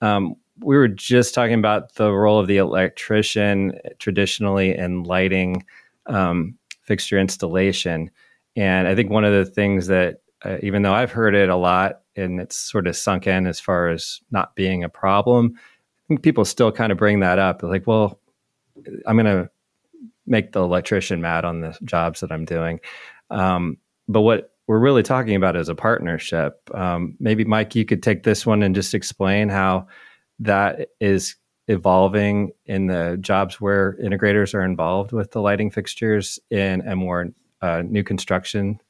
Um, 0.00 0.34
we 0.62 0.76
were 0.76 0.88
just 0.88 1.34
talking 1.34 1.58
about 1.58 1.94
the 1.94 2.12
role 2.12 2.38
of 2.38 2.46
the 2.46 2.58
electrician 2.58 3.78
traditionally 3.98 4.76
in 4.76 5.02
lighting 5.02 5.64
um, 6.06 6.56
fixture 6.82 7.18
installation. 7.18 8.10
And 8.56 8.86
I 8.86 8.94
think 8.94 9.10
one 9.10 9.24
of 9.24 9.32
the 9.32 9.50
things 9.50 9.86
that, 9.86 10.20
uh, 10.44 10.58
even 10.62 10.82
though 10.82 10.92
I've 10.94 11.12
heard 11.12 11.34
it 11.34 11.48
a 11.48 11.56
lot, 11.56 12.00
and 12.16 12.40
it's 12.40 12.56
sort 12.56 12.86
of 12.86 12.96
sunk 12.96 13.26
in 13.26 13.46
as 13.46 13.58
far 13.58 13.88
as 13.88 14.20
not 14.30 14.54
being 14.54 14.84
a 14.84 14.88
problem. 14.88 15.54
I 15.56 16.08
think 16.08 16.22
people 16.22 16.44
still 16.44 16.72
kind 16.72 16.92
of 16.92 16.98
bring 16.98 17.20
that 17.20 17.38
up. 17.38 17.60
They're 17.60 17.70
like, 17.70 17.86
well, 17.86 18.18
I'm 19.06 19.16
going 19.16 19.26
to 19.26 19.50
make 20.26 20.52
the 20.52 20.62
electrician 20.62 21.20
mad 21.20 21.44
on 21.44 21.60
the 21.60 21.76
jobs 21.84 22.20
that 22.20 22.30
I'm 22.30 22.44
doing. 22.44 22.80
Um, 23.30 23.78
but 24.08 24.20
what 24.20 24.52
we're 24.66 24.78
really 24.78 25.02
talking 25.02 25.36
about 25.36 25.56
is 25.56 25.68
a 25.68 25.74
partnership. 25.74 26.60
Um, 26.74 27.16
maybe, 27.18 27.44
Mike, 27.44 27.74
you 27.74 27.84
could 27.84 28.02
take 28.02 28.22
this 28.22 28.44
one 28.44 28.62
and 28.62 28.74
just 28.74 28.94
explain 28.94 29.48
how 29.48 29.86
that 30.42 30.88
is 31.00 31.36
evolving 31.68 32.52
in 32.66 32.86
the 32.86 33.16
jobs 33.20 33.60
where 33.60 33.96
integrators 34.02 34.54
are 34.54 34.64
involved 34.64 35.12
with 35.12 35.30
the 35.30 35.40
lighting 35.40 35.70
fixtures 35.70 36.38
in 36.50 36.80
a 36.86 36.96
more 36.96 37.28
uh, 37.60 37.82
new 37.86 38.02
construction 38.02 38.80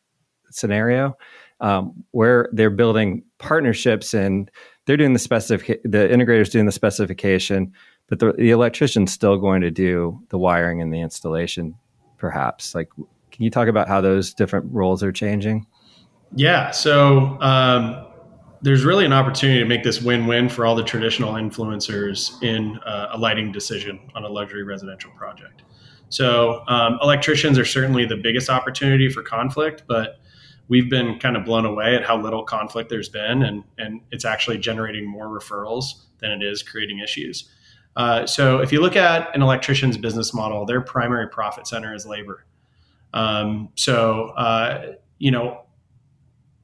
scenario 0.50 1.16
um, 1.60 2.04
where 2.10 2.48
they're 2.52 2.70
building 2.70 3.22
partnerships 3.38 4.14
and 4.14 4.50
they're 4.86 4.96
doing 4.96 5.12
the 5.12 5.18
specific 5.18 5.80
the 5.84 6.08
integrators 6.08 6.50
doing 6.50 6.66
the 6.66 6.72
specification 6.72 7.72
but 8.08 8.18
the, 8.18 8.32
the 8.32 8.50
electrician's 8.50 9.12
still 9.12 9.38
going 9.38 9.60
to 9.60 9.70
do 9.70 10.20
the 10.30 10.38
wiring 10.38 10.82
and 10.82 10.92
the 10.92 11.00
installation 11.00 11.74
perhaps. 12.18 12.74
Like 12.74 12.88
can 13.32 13.44
you 13.44 13.50
talk 13.50 13.68
about 13.68 13.88
how 13.88 14.00
those 14.00 14.32
different 14.34 14.66
roles 14.70 15.02
are 15.02 15.12
changing? 15.12 15.66
Yeah. 16.34 16.70
So 16.70 17.38
um, 17.40 18.06
there's 18.62 18.84
really 18.84 19.04
an 19.04 19.12
opportunity 19.12 19.58
to 19.58 19.66
make 19.66 19.82
this 19.82 20.00
win-win 20.00 20.48
for 20.48 20.64
all 20.64 20.74
the 20.74 20.84
traditional 20.84 21.34
influencers 21.34 22.40
in 22.42 22.78
uh, 22.86 23.10
a 23.12 23.18
lighting 23.18 23.50
decision 23.52 23.98
on 24.14 24.24
a 24.24 24.28
luxury 24.28 24.62
residential 24.62 25.10
project 25.12 25.62
so 26.08 26.62
um, 26.68 26.98
electricians 27.02 27.58
are 27.58 27.64
certainly 27.64 28.04
the 28.04 28.16
biggest 28.16 28.48
opportunity 28.48 29.08
for 29.08 29.22
conflict 29.22 29.82
but 29.86 30.20
we've 30.68 30.88
been 30.88 31.18
kind 31.18 31.36
of 31.36 31.44
blown 31.44 31.66
away 31.66 31.94
at 31.94 32.02
how 32.02 32.18
little 32.18 32.42
conflict 32.42 32.88
there's 32.88 33.08
been, 33.08 33.42
and 33.42 33.64
and 33.78 34.00
it's 34.10 34.24
actually 34.24 34.58
generating 34.58 35.06
more 35.06 35.26
referrals 35.26 35.84
than 36.18 36.30
it 36.30 36.42
is 36.42 36.62
creating 36.62 36.98
issues. 37.00 37.50
Uh, 37.96 38.26
so 38.26 38.60
if 38.60 38.72
you 38.72 38.80
look 38.80 38.96
at 38.96 39.34
an 39.34 39.42
electrician's 39.42 39.98
business 39.98 40.32
model, 40.32 40.64
their 40.64 40.80
primary 40.80 41.28
profit 41.28 41.66
center 41.66 41.94
is 41.94 42.06
labor. 42.06 42.46
Um, 43.12 43.68
so 43.74 44.28
uh, 44.36 44.94
you 45.18 45.30
know, 45.30 45.62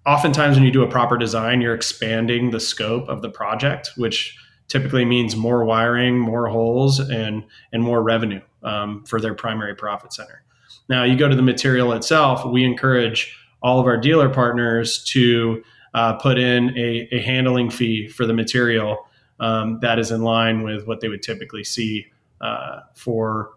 oftentimes 0.09 0.57
when 0.57 0.65
you 0.65 0.73
do 0.73 0.83
a 0.83 0.89
proper 0.89 1.19
design, 1.19 1.61
you're 1.61 1.75
expanding 1.75 2.51
the 2.51 2.61
scope 2.61 3.09
of 3.09 3.21
the 3.21 3.29
project, 3.29 3.91
which 3.97 4.37
typically 4.67 5.05
means 5.05 5.37
more 5.37 5.65
wiring, 5.65 6.19
more 6.19 6.49
holes, 6.49 6.99
and 6.99 7.45
and 7.73 7.83
more 7.83 8.03
revenue 8.03 8.41
um, 8.63 9.05
for 9.05 9.21
their 9.21 9.35
primary 9.35 9.75
profit 9.75 10.13
center. 10.13 10.43
Now, 10.89 11.05
you 11.05 11.17
go 11.17 11.29
to 11.29 11.37
the 11.37 11.43
material 11.43 11.93
itself. 11.93 12.45
We 12.47 12.65
encourage 12.65 13.37
all 13.63 13.79
of 13.79 13.87
our 13.87 13.99
dealer 13.99 14.31
partners 14.31 15.05
to 15.05 15.63
uh, 15.93 16.15
put 16.15 16.39
in 16.39 16.77
a, 16.79 17.09
a, 17.13 17.21
handling 17.21 17.71
fee 17.71 18.09
for 18.09 18.25
the 18.25 18.33
material 18.33 19.07
um, 19.41 19.81
that 19.81 19.99
is 19.99 20.11
in 20.11 20.23
line 20.23 20.63
with 20.63 20.87
what 20.87 21.01
they 21.01 21.09
would 21.09 21.23
typically 21.23 21.65
see 21.65 22.07
uh, 22.41 22.81
for 22.95 23.51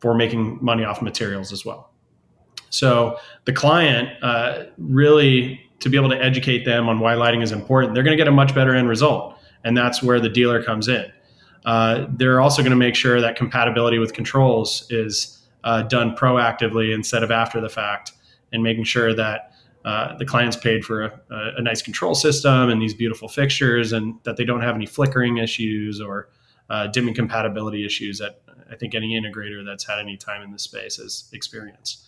for 0.00 0.14
making 0.14 0.58
money 0.62 0.84
off 0.84 1.02
materials 1.02 1.52
as 1.52 1.64
well. 1.64 1.92
So 2.70 3.18
the 3.46 3.52
client 3.52 4.10
uh, 4.22 4.64
really 4.76 5.67
to 5.80 5.88
be 5.88 5.96
able 5.96 6.10
to 6.10 6.20
educate 6.22 6.64
them 6.64 6.88
on 6.88 6.98
why 6.98 7.14
lighting 7.14 7.42
is 7.42 7.52
important, 7.52 7.94
they're 7.94 8.02
going 8.02 8.16
to 8.16 8.20
get 8.20 8.28
a 8.28 8.32
much 8.32 8.54
better 8.54 8.74
end 8.74 8.88
result, 8.88 9.36
and 9.64 9.76
that's 9.76 10.02
where 10.02 10.20
the 10.20 10.28
dealer 10.28 10.62
comes 10.62 10.88
in. 10.88 11.10
Uh, 11.64 12.06
they're 12.10 12.40
also 12.40 12.62
going 12.62 12.70
to 12.70 12.76
make 12.76 12.94
sure 12.94 13.20
that 13.20 13.36
compatibility 13.36 13.98
with 13.98 14.12
controls 14.12 14.86
is 14.90 15.38
uh, 15.64 15.82
done 15.82 16.16
proactively 16.16 16.94
instead 16.94 17.22
of 17.22 17.30
after 17.30 17.60
the 17.60 17.68
fact 17.68 18.12
and 18.52 18.62
making 18.62 18.84
sure 18.84 19.14
that 19.14 19.52
uh, 19.84 20.16
the 20.18 20.24
client's 20.24 20.56
paid 20.56 20.84
for 20.84 21.04
a, 21.04 21.20
a, 21.30 21.62
nice 21.62 21.82
control 21.82 22.14
system 22.14 22.68
and 22.68 22.82
these 22.82 22.94
beautiful 22.94 23.28
fixtures 23.28 23.92
and 23.92 24.18
that 24.24 24.36
they 24.36 24.44
don't 24.44 24.60
have 24.60 24.74
any 24.74 24.86
flickering 24.86 25.38
issues 25.38 26.00
or 26.00 26.28
uh, 26.68 26.86
dimming 26.88 27.14
compatibility 27.14 27.84
issues 27.84 28.18
that 28.18 28.40
I 28.70 28.76
think 28.76 28.94
any 28.94 29.18
integrator 29.18 29.64
that's 29.64 29.86
had 29.86 29.98
any 29.98 30.16
time 30.16 30.42
in 30.42 30.52
this 30.52 30.62
space 30.62 30.96
has 30.96 31.28
experienced. 31.32 32.04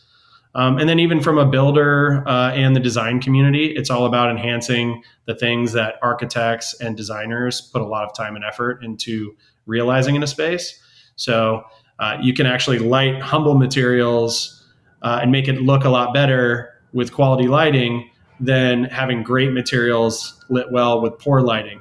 Um, 0.55 0.79
and 0.79 0.89
then 0.89 0.99
even 0.99 1.21
from 1.21 1.39
a 1.39 1.47
builder 1.47 2.25
uh, 2.27 2.51
and 2.53 2.75
the 2.75 2.81
design 2.81 3.21
community, 3.21 3.67
it's 3.67 3.89
all 3.89 4.05
about 4.07 4.31
enhancing 4.31 5.03
the 5.27 5.35
things 5.35 5.73
that 5.75 5.95
architects 6.03 6.75
and 6.81 6.97
designers 6.97 7.61
put 7.61 7.83
a 7.83 7.87
lot 7.87 8.05
of 8.05 8.15
time 8.15 8.35
and 8.35 8.45
effort 8.45 8.83
into 8.83 9.37
realizing 9.67 10.17
in 10.17 10.23
a 10.23 10.27
space. 10.27 10.83
So 11.15 11.63
uh, 12.01 12.17
you 12.21 12.35
can 12.35 12.47
actually 12.47 12.81
light 12.81 13.21
humble 13.21 13.55
materials 13.55 14.65
uh, 15.03 15.21
and 15.23 15.31
make 15.31 15.47
it 15.47 15.63
look 15.63 15.85
a 15.85 15.89
lot 15.89 16.13
better 16.13 16.75
with 16.93 17.13
quality 17.13 17.47
lighting 17.47 18.11
than 18.41 18.85
having 18.85 19.23
great 19.23 19.53
materials 19.53 20.45
lit 20.49 20.73
well 20.73 21.01
with 21.01 21.19
poor 21.19 21.43
lighting. 21.43 21.81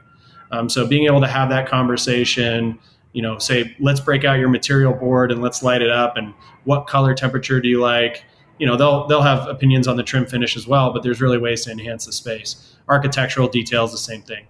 Um, 0.51 0.69
so 0.69 0.85
being 0.85 1.05
able 1.05 1.21
to 1.21 1.27
have 1.27 1.49
that 1.49 1.67
conversation, 1.67 2.77
you 3.13 3.21
know, 3.21 3.37
say, 3.39 3.75
let's 3.79 3.99
break 3.99 4.25
out 4.25 4.39
your 4.39 4.49
material 4.49 4.93
board 4.93 5.31
and 5.31 5.41
let's 5.41 5.63
light 5.63 5.81
it 5.81 5.89
up. 5.89 6.17
And 6.17 6.33
what 6.65 6.85
color 6.87 7.13
temperature 7.13 7.61
do 7.61 7.67
you 7.67 7.79
like? 7.79 8.25
You 8.59 8.67
know, 8.67 8.75
they'll 8.75 9.07
they'll 9.07 9.21
have 9.21 9.47
opinions 9.47 9.87
on 9.87 9.95
the 9.95 10.03
trim 10.03 10.25
finish 10.25 10.55
as 10.55 10.67
well, 10.67 10.93
but 10.93 11.01
there's 11.01 11.21
really 11.21 11.37
ways 11.37 11.65
to 11.65 11.71
enhance 11.71 12.05
the 12.05 12.11
space. 12.13 12.75
Architectural 12.87 13.47
details, 13.47 13.91
the 13.91 13.97
same 13.97 14.21
thing. 14.21 14.45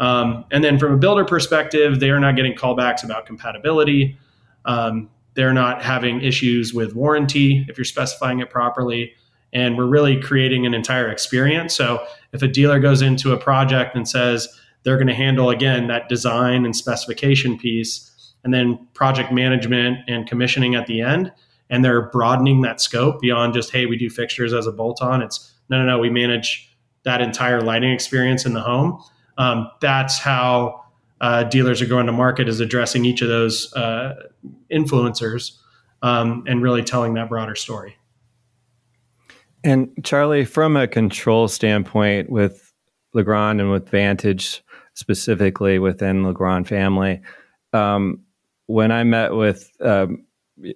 Um, 0.00 0.44
and 0.50 0.64
then 0.64 0.78
from 0.78 0.94
a 0.94 0.96
builder 0.96 1.24
perspective, 1.24 2.00
they 2.00 2.10
are 2.10 2.18
not 2.18 2.34
getting 2.34 2.54
callbacks 2.54 3.04
about 3.04 3.26
compatibility. 3.26 4.18
Um, 4.64 5.10
they're 5.34 5.52
not 5.52 5.82
having 5.82 6.20
issues 6.20 6.74
with 6.74 6.94
warranty 6.94 7.64
if 7.68 7.78
you're 7.78 7.84
specifying 7.84 8.40
it 8.40 8.50
properly. 8.50 9.12
And 9.52 9.76
we're 9.76 9.86
really 9.86 10.20
creating 10.20 10.64
an 10.64 10.72
entire 10.72 11.10
experience. 11.10 11.74
So 11.74 12.04
if 12.32 12.42
a 12.42 12.48
dealer 12.48 12.80
goes 12.80 13.02
into 13.02 13.32
a 13.32 13.38
project 13.38 13.94
and 13.94 14.08
says 14.08 14.48
they're 14.82 14.96
going 14.96 15.08
to 15.08 15.14
handle, 15.14 15.50
again, 15.50 15.88
that 15.88 16.08
design 16.08 16.64
and 16.64 16.74
specification 16.74 17.58
piece, 17.58 18.08
and 18.44 18.52
then 18.52 18.88
project 18.94 19.30
management 19.30 19.98
and 20.08 20.26
commissioning 20.26 20.74
at 20.74 20.86
the 20.86 21.00
end, 21.00 21.32
and 21.72 21.84
they're 21.84 22.02
broadening 22.10 22.60
that 22.60 22.80
scope 22.80 23.20
beyond 23.20 23.52
just 23.54 23.72
hey 23.72 23.86
we 23.86 23.96
do 23.96 24.08
fixtures 24.08 24.52
as 24.52 24.68
a 24.68 24.72
bolt 24.72 25.02
on 25.02 25.22
it's 25.22 25.52
no 25.68 25.78
no 25.78 25.84
no 25.84 25.98
we 25.98 26.08
manage 26.08 26.72
that 27.04 27.20
entire 27.20 27.60
lighting 27.60 27.90
experience 27.90 28.46
in 28.46 28.52
the 28.52 28.60
home. 28.60 29.02
Um, 29.38 29.70
that's 29.80 30.18
how 30.18 30.84
uh, 31.20 31.44
dealers 31.44 31.80
are 31.82 31.86
going 31.86 32.06
to 32.06 32.12
market 32.12 32.48
is 32.48 32.60
addressing 32.60 33.04
each 33.04 33.22
of 33.22 33.28
those 33.28 33.72
uh, 33.74 34.14
influencers 34.70 35.58
um, 36.02 36.44
and 36.46 36.62
really 36.62 36.82
telling 36.82 37.14
that 37.14 37.28
broader 37.28 37.54
story. 37.54 37.96
And 39.64 39.92
charlie 40.02 40.44
from 40.44 40.76
a 40.76 40.88
control 40.88 41.46
standpoint 41.46 42.30
with 42.30 42.72
legrand 43.14 43.60
and 43.60 43.70
with 43.70 43.88
vantage 43.88 44.62
specifically 44.94 45.78
within 45.78 46.24
legrand 46.24 46.66
family 46.66 47.20
um, 47.72 48.20
when 48.66 48.90
i 48.90 49.04
met 49.04 49.34
with 49.34 49.70
um, 49.80 50.24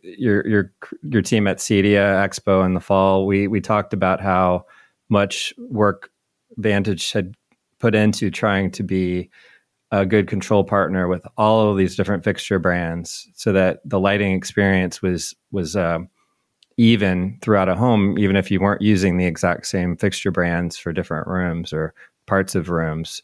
your 0.02 0.46
your 0.46 0.72
your 1.02 1.22
team 1.22 1.46
at 1.46 1.58
CEDIA 1.58 2.26
Expo 2.26 2.64
in 2.64 2.74
the 2.74 2.80
fall, 2.80 3.26
we 3.26 3.48
we 3.48 3.60
talked 3.60 3.92
about 3.92 4.20
how 4.20 4.66
much 5.08 5.54
work 5.58 6.10
Vantage 6.56 7.12
had 7.12 7.34
put 7.78 7.94
into 7.94 8.30
trying 8.30 8.70
to 8.72 8.82
be 8.82 9.30
a 9.92 10.04
good 10.04 10.26
control 10.26 10.64
partner 10.64 11.06
with 11.06 11.26
all 11.36 11.70
of 11.70 11.76
these 11.76 11.96
different 11.96 12.24
fixture 12.24 12.58
brands, 12.58 13.28
so 13.34 13.52
that 13.52 13.80
the 13.84 14.00
lighting 14.00 14.34
experience 14.34 15.00
was 15.00 15.34
was 15.50 15.76
uh, 15.76 15.98
even 16.76 17.38
throughout 17.40 17.68
a 17.68 17.74
home, 17.74 18.18
even 18.18 18.36
if 18.36 18.50
you 18.50 18.60
weren't 18.60 18.82
using 18.82 19.16
the 19.16 19.26
exact 19.26 19.66
same 19.66 19.96
fixture 19.96 20.30
brands 20.30 20.76
for 20.76 20.92
different 20.92 21.26
rooms 21.26 21.72
or 21.72 21.94
parts 22.26 22.54
of 22.54 22.68
rooms. 22.68 23.22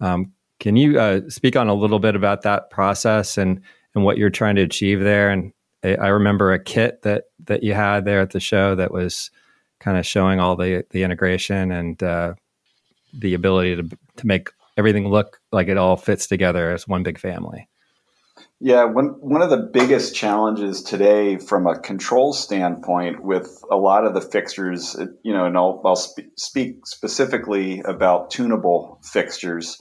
Um, 0.00 0.32
can 0.60 0.76
you 0.76 0.98
uh, 0.98 1.20
speak 1.28 1.56
on 1.56 1.68
a 1.68 1.74
little 1.74 1.98
bit 1.98 2.14
about 2.14 2.42
that 2.42 2.70
process 2.70 3.36
and 3.36 3.60
and 3.94 4.04
what 4.04 4.18
you're 4.18 4.30
trying 4.30 4.56
to 4.56 4.62
achieve 4.62 5.00
there, 5.00 5.30
and 5.30 5.52
I 5.84 6.08
remember 6.08 6.52
a 6.52 6.62
kit 6.62 7.02
that 7.02 7.24
that 7.44 7.62
you 7.62 7.74
had 7.74 8.04
there 8.04 8.20
at 8.20 8.30
the 8.30 8.40
show 8.40 8.74
that 8.74 8.92
was 8.92 9.30
kind 9.80 9.98
of 9.98 10.06
showing 10.06 10.40
all 10.40 10.56
the 10.56 10.84
the 10.90 11.02
integration 11.02 11.70
and 11.70 12.02
uh, 12.02 12.34
the 13.12 13.34
ability 13.34 13.76
to 13.76 13.96
to 14.16 14.26
make 14.26 14.50
everything 14.76 15.08
look 15.08 15.40
like 15.52 15.68
it 15.68 15.76
all 15.76 15.96
fits 15.96 16.26
together 16.26 16.72
as 16.72 16.88
one 16.88 17.02
big 17.02 17.18
family. 17.18 17.68
Yeah, 18.60 18.84
one 18.84 19.08
one 19.20 19.42
of 19.42 19.50
the 19.50 19.68
biggest 19.72 20.14
challenges 20.14 20.82
today, 20.82 21.36
from 21.38 21.66
a 21.66 21.78
control 21.78 22.32
standpoint, 22.32 23.22
with 23.22 23.62
a 23.70 23.76
lot 23.76 24.06
of 24.06 24.14
the 24.14 24.20
fixtures, 24.20 24.96
you 25.22 25.32
know, 25.34 25.44
and 25.44 25.56
I'll, 25.56 25.82
I'll 25.84 25.96
spe- 25.96 26.32
speak 26.36 26.86
specifically 26.86 27.80
about 27.80 28.30
tunable 28.30 29.00
fixtures. 29.02 29.78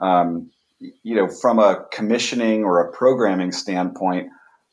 Um, 0.00 0.50
you 0.78 1.16
know, 1.16 1.28
from 1.28 1.58
a 1.58 1.86
commissioning 1.90 2.64
or 2.64 2.80
a 2.80 2.92
programming 2.92 3.50
standpoint, 3.50 4.28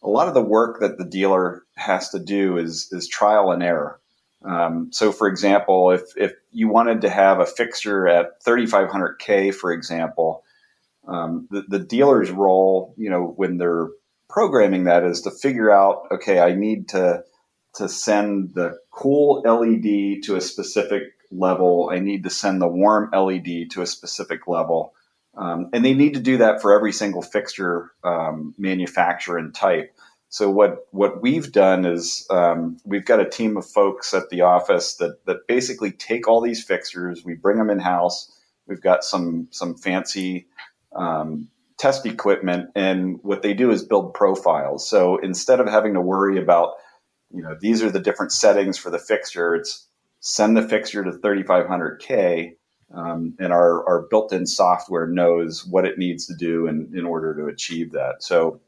a 0.05 0.09
lot 0.09 0.27
of 0.27 0.33
the 0.35 0.41
work 0.41 0.79
that 0.81 0.97
the 0.97 1.03
dealer 1.03 1.63
has 1.75 2.09
to 2.09 2.19
do 2.19 2.57
is 2.57 2.89
is 2.91 3.07
trial 3.07 3.51
and 3.51 3.63
error. 3.63 3.99
Um, 4.43 4.89
so, 4.91 5.11
for 5.11 5.27
example, 5.27 5.91
if 5.91 6.03
if 6.15 6.33
you 6.51 6.67
wanted 6.67 7.01
to 7.01 7.09
have 7.09 7.39
a 7.39 7.45
fixture 7.45 8.07
at 8.07 8.43
3500K, 8.43 9.53
for 9.53 9.71
example, 9.71 10.43
um, 11.07 11.47
the, 11.49 11.63
the 11.67 11.79
dealer's 11.79 12.29
role, 12.29 12.93
you 12.97 13.09
know, 13.09 13.33
when 13.35 13.57
they're 13.57 13.89
programming 14.29 14.83
that 14.83 15.03
is 15.03 15.21
to 15.21 15.31
figure 15.31 15.71
out, 15.71 16.07
okay, 16.11 16.39
I 16.39 16.53
need 16.53 16.89
to 16.89 17.23
to 17.75 17.89
send 17.89 18.53
the 18.53 18.77
cool 18.91 19.41
LED 19.41 20.23
to 20.23 20.35
a 20.35 20.41
specific 20.41 21.03
level. 21.31 21.89
I 21.91 21.99
need 21.99 22.23
to 22.23 22.29
send 22.29 22.61
the 22.61 22.67
warm 22.67 23.09
LED 23.11 23.71
to 23.71 23.81
a 23.81 23.87
specific 23.87 24.47
level. 24.47 24.93
Um, 25.37 25.69
and 25.73 25.83
they 25.83 25.93
need 25.93 26.13
to 26.13 26.19
do 26.19 26.37
that 26.37 26.61
for 26.61 26.73
every 26.73 26.93
single 26.93 27.21
fixture 27.21 27.91
um, 28.03 28.53
manufacturer 28.57 29.37
and 29.37 29.53
type. 29.53 29.95
So 30.29 30.49
what 30.49 30.87
what 30.91 31.21
we've 31.21 31.51
done 31.51 31.85
is 31.85 32.25
um, 32.29 32.77
we've 32.83 33.05
got 33.05 33.19
a 33.19 33.29
team 33.29 33.57
of 33.57 33.65
folks 33.65 34.13
at 34.13 34.29
the 34.29 34.41
office 34.41 34.95
that 34.95 35.25
that 35.25 35.47
basically 35.47 35.91
take 35.91 36.27
all 36.27 36.41
these 36.41 36.63
fixtures, 36.63 37.23
we 37.23 37.35
bring 37.35 37.57
them 37.57 37.69
in 37.69 37.79
house. 37.79 38.31
We've 38.67 38.81
got 38.81 39.03
some 39.03 39.47
some 39.51 39.75
fancy 39.75 40.47
um, 40.95 41.49
test 41.77 42.05
equipment, 42.05 42.71
and 42.75 43.19
what 43.21 43.43
they 43.43 43.53
do 43.53 43.71
is 43.71 43.83
build 43.83 44.13
profiles. 44.13 44.89
So 44.89 45.17
instead 45.17 45.59
of 45.59 45.67
having 45.67 45.93
to 45.93 46.01
worry 46.01 46.37
about 46.41 46.73
you 47.31 47.41
know 47.41 47.55
these 47.59 47.83
are 47.83 47.91
the 47.91 47.99
different 47.99 48.31
settings 48.31 48.77
for 48.77 48.89
the 48.89 48.99
fixture, 48.99 49.55
it's 49.55 49.87
send 50.19 50.57
the 50.57 50.67
fixture 50.67 51.03
to 51.03 51.11
3500K 51.11 52.55
um, 52.93 53.35
and 53.39 53.51
our, 53.51 53.87
our 53.87 54.01
built-in 54.03 54.45
software 54.45 55.07
knows 55.07 55.65
what 55.65 55.85
it 55.85 55.97
needs 55.97 56.27
to 56.27 56.35
do 56.35 56.67
in, 56.67 56.91
in 56.95 57.05
order 57.05 57.35
to 57.35 57.47
achieve 57.47 57.91
that. 57.93 58.23
So 58.23 58.61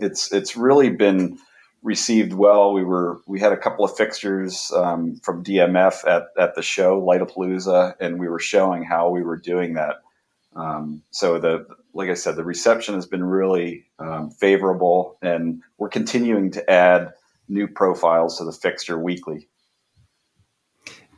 it's 0.00 0.32
it's 0.32 0.56
really 0.56 0.90
been 0.90 1.38
received 1.82 2.32
well. 2.32 2.72
We 2.72 2.84
were 2.84 3.20
we 3.26 3.40
had 3.40 3.52
a 3.52 3.56
couple 3.56 3.84
of 3.84 3.96
fixtures 3.96 4.72
um, 4.74 5.16
from 5.22 5.44
DMF 5.44 6.06
at, 6.06 6.28
at 6.38 6.54
the 6.54 6.62
show 6.62 7.00
Lightapalooza, 7.00 7.94
and 8.00 8.18
we 8.18 8.28
were 8.28 8.38
showing 8.38 8.84
how 8.84 9.10
we 9.10 9.22
were 9.22 9.36
doing 9.36 9.74
that. 9.74 9.96
Um, 10.54 11.02
so 11.10 11.38
the 11.38 11.66
like 11.94 12.08
I 12.08 12.14
said, 12.14 12.36
the 12.36 12.44
reception 12.44 12.94
has 12.94 13.06
been 13.06 13.24
really 13.24 13.84
um, 13.98 14.30
favorable, 14.30 15.18
and 15.22 15.62
we're 15.78 15.88
continuing 15.88 16.50
to 16.52 16.70
add 16.70 17.12
new 17.48 17.68
profiles 17.68 18.38
to 18.38 18.44
the 18.44 18.52
fixture 18.52 18.98
weekly. 18.98 19.48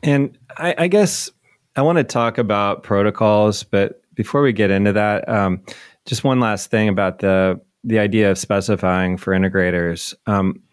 And 0.03 0.37
I, 0.57 0.75
I 0.77 0.87
guess 0.87 1.31
I 1.75 1.81
want 1.81 1.97
to 1.97 2.03
talk 2.03 2.37
about 2.37 2.83
protocols, 2.83 3.63
but 3.63 4.01
before 4.13 4.41
we 4.41 4.53
get 4.53 4.71
into 4.71 4.93
that, 4.93 5.27
um, 5.27 5.61
just 6.05 6.23
one 6.23 6.39
last 6.39 6.71
thing 6.71 6.89
about 6.89 7.19
the 7.19 7.59
the 7.83 7.99
idea 7.99 8.31
of 8.31 8.37
specifying 8.37 9.15
for 9.15 9.33
integrators. 9.33 10.15
Um, 10.25 10.63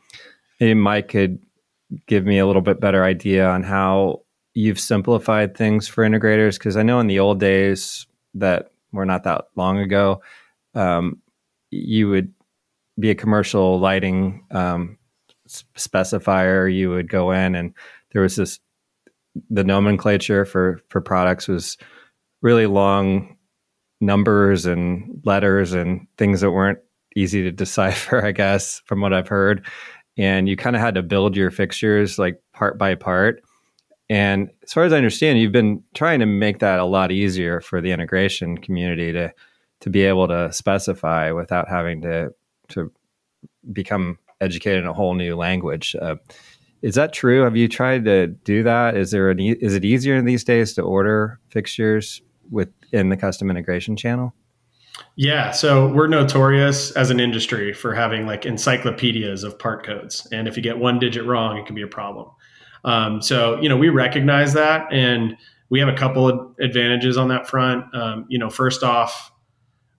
maybe 0.59 0.75
Mike 0.75 1.09
could 1.09 1.39
give 2.07 2.25
me 2.25 2.39
a 2.39 2.47
little 2.47 2.63
bit 2.63 2.81
better 2.81 3.05
idea 3.05 3.47
on 3.47 3.63
how 3.63 4.23
you've 4.55 4.81
simplified 4.81 5.55
things 5.55 5.87
for 5.87 6.09
integrators 6.09 6.55
because 6.55 6.77
I 6.77 6.83
know 6.83 7.01
in 7.01 7.07
the 7.07 7.19
old 7.19 7.39
days 7.39 8.07
that 8.35 8.71
were 8.93 9.05
not 9.05 9.25
that 9.25 9.47
long 9.57 9.79
ago, 9.79 10.23
um, 10.75 11.21
you 11.71 12.09
would 12.09 12.33
be 12.99 13.11
a 13.11 13.15
commercial 13.15 13.79
lighting 13.79 14.47
um, 14.51 14.97
specifier. 15.49 16.73
You 16.73 16.91
would 16.91 17.11
go 17.11 17.31
in 17.33 17.55
and 17.55 17.75
there 18.13 18.23
was 18.23 18.37
this 18.37 18.59
the 19.51 19.65
nomenclature 19.65 20.45
for 20.45 20.81
for 20.89 21.01
products 21.01 21.49
was 21.49 21.77
really 22.43 22.67
long 22.67 23.37
numbers 24.01 24.67
and 24.67 25.23
letters 25.25 25.73
and 25.73 26.07
things 26.19 26.41
that 26.41 26.51
weren't 26.51 26.81
easy 27.17 27.43
to 27.43 27.53
decipher, 27.53 28.25
I 28.25 28.33
guess, 28.33 28.83
from 28.87 29.01
what 29.01 29.13
I've 29.13 29.29
heard. 29.29 29.67
And 30.19 30.49
you 30.49 30.57
kind 30.57 30.77
of 30.77 30.83
had 30.83 30.95
to 30.97 31.03
build 31.03 31.37
your 31.37 31.51
fixtures 31.51 32.19
like 32.19 32.43
part 32.53 32.77
by 32.77 32.95
part. 32.95 33.43
And 34.11 34.51
as 34.63 34.73
far 34.73 34.85
as 34.85 34.93
I 34.93 34.99
understand, 34.99 35.39
you've 35.39 35.53
been 35.53 35.83
trying 35.95 36.21
to 36.21 36.27
make 36.27 36.59
that 36.59 36.79
a 36.79 36.85
lot 36.85 37.11
easier 37.13 37.63
for 37.63 37.81
the 37.81 37.93
integration 37.93 38.59
community 38.59 39.13
to 39.13 39.33
to 39.81 39.91
be 39.91 40.03
able 40.03 40.29
to 40.29 40.53
specify 40.53 41.33
without 41.33 41.69
having 41.69 42.03
to 42.03 42.35
to 42.69 42.93
become 43.73 44.19
educated 44.41 44.83
in 44.83 44.89
a 44.89 44.93
whole 44.93 45.15
new 45.15 45.35
language. 45.35 45.97
Uh, 46.01 46.17
is 46.83 46.97
that 46.97 47.13
true? 47.13 47.43
Have 47.43 47.57
you 47.57 47.69
tried 47.69 48.05
to 48.05 48.27
do 48.27 48.65
that? 48.65 48.97
Is 48.97 49.13
there 49.13 49.31
an 49.31 49.41
e- 49.41 49.57
is 49.61 49.75
it 49.75 49.85
easier 49.85 50.17
in 50.17 50.25
these 50.25 50.45
days 50.45 50.75
to 50.75 50.83
order 50.83 51.39
fixtures 51.49 52.21
within 52.51 53.09
the 53.09 53.17
custom 53.17 53.51
integration 53.51 53.97
channel? 53.97 54.35
Yeah, 55.17 55.53
so 55.53 55.89
we're 55.93 56.09
notorious 56.09 56.91
as 56.93 57.11
an 57.11 57.19
industry 57.19 57.73
for 57.73 57.95
having 57.95 58.27
like 58.27 58.45
encyclopedias 58.45 59.43
of 59.43 59.59
part 59.59 59.87
codes, 59.87 60.27
and 60.33 60.47
if 60.47 60.57
you 60.57 60.63
get 60.63 60.79
one 60.79 60.99
digit 60.99 61.25
wrong, 61.25 61.57
it 61.57 61.67
can 61.67 61.75
be 61.75 61.83
a 61.83 61.89
problem. 61.89 62.29
Um, 62.85 63.23
so 63.23 63.61
you 63.61 63.69
know 63.69 63.77
we 63.77 63.89
recognize 63.89 64.53
that, 64.55 64.93
and 64.93 65.37
we 65.71 65.79
have 65.79 65.89
a 65.89 65.95
couple 65.95 66.29
of 66.29 66.55
advantages 66.61 67.17
on 67.17 67.29
that 67.29 67.49
front. 67.49 67.85
Um, 67.95 68.27
you 68.29 68.39
know, 68.39 68.51
first 68.51 68.83
off, 68.83 69.33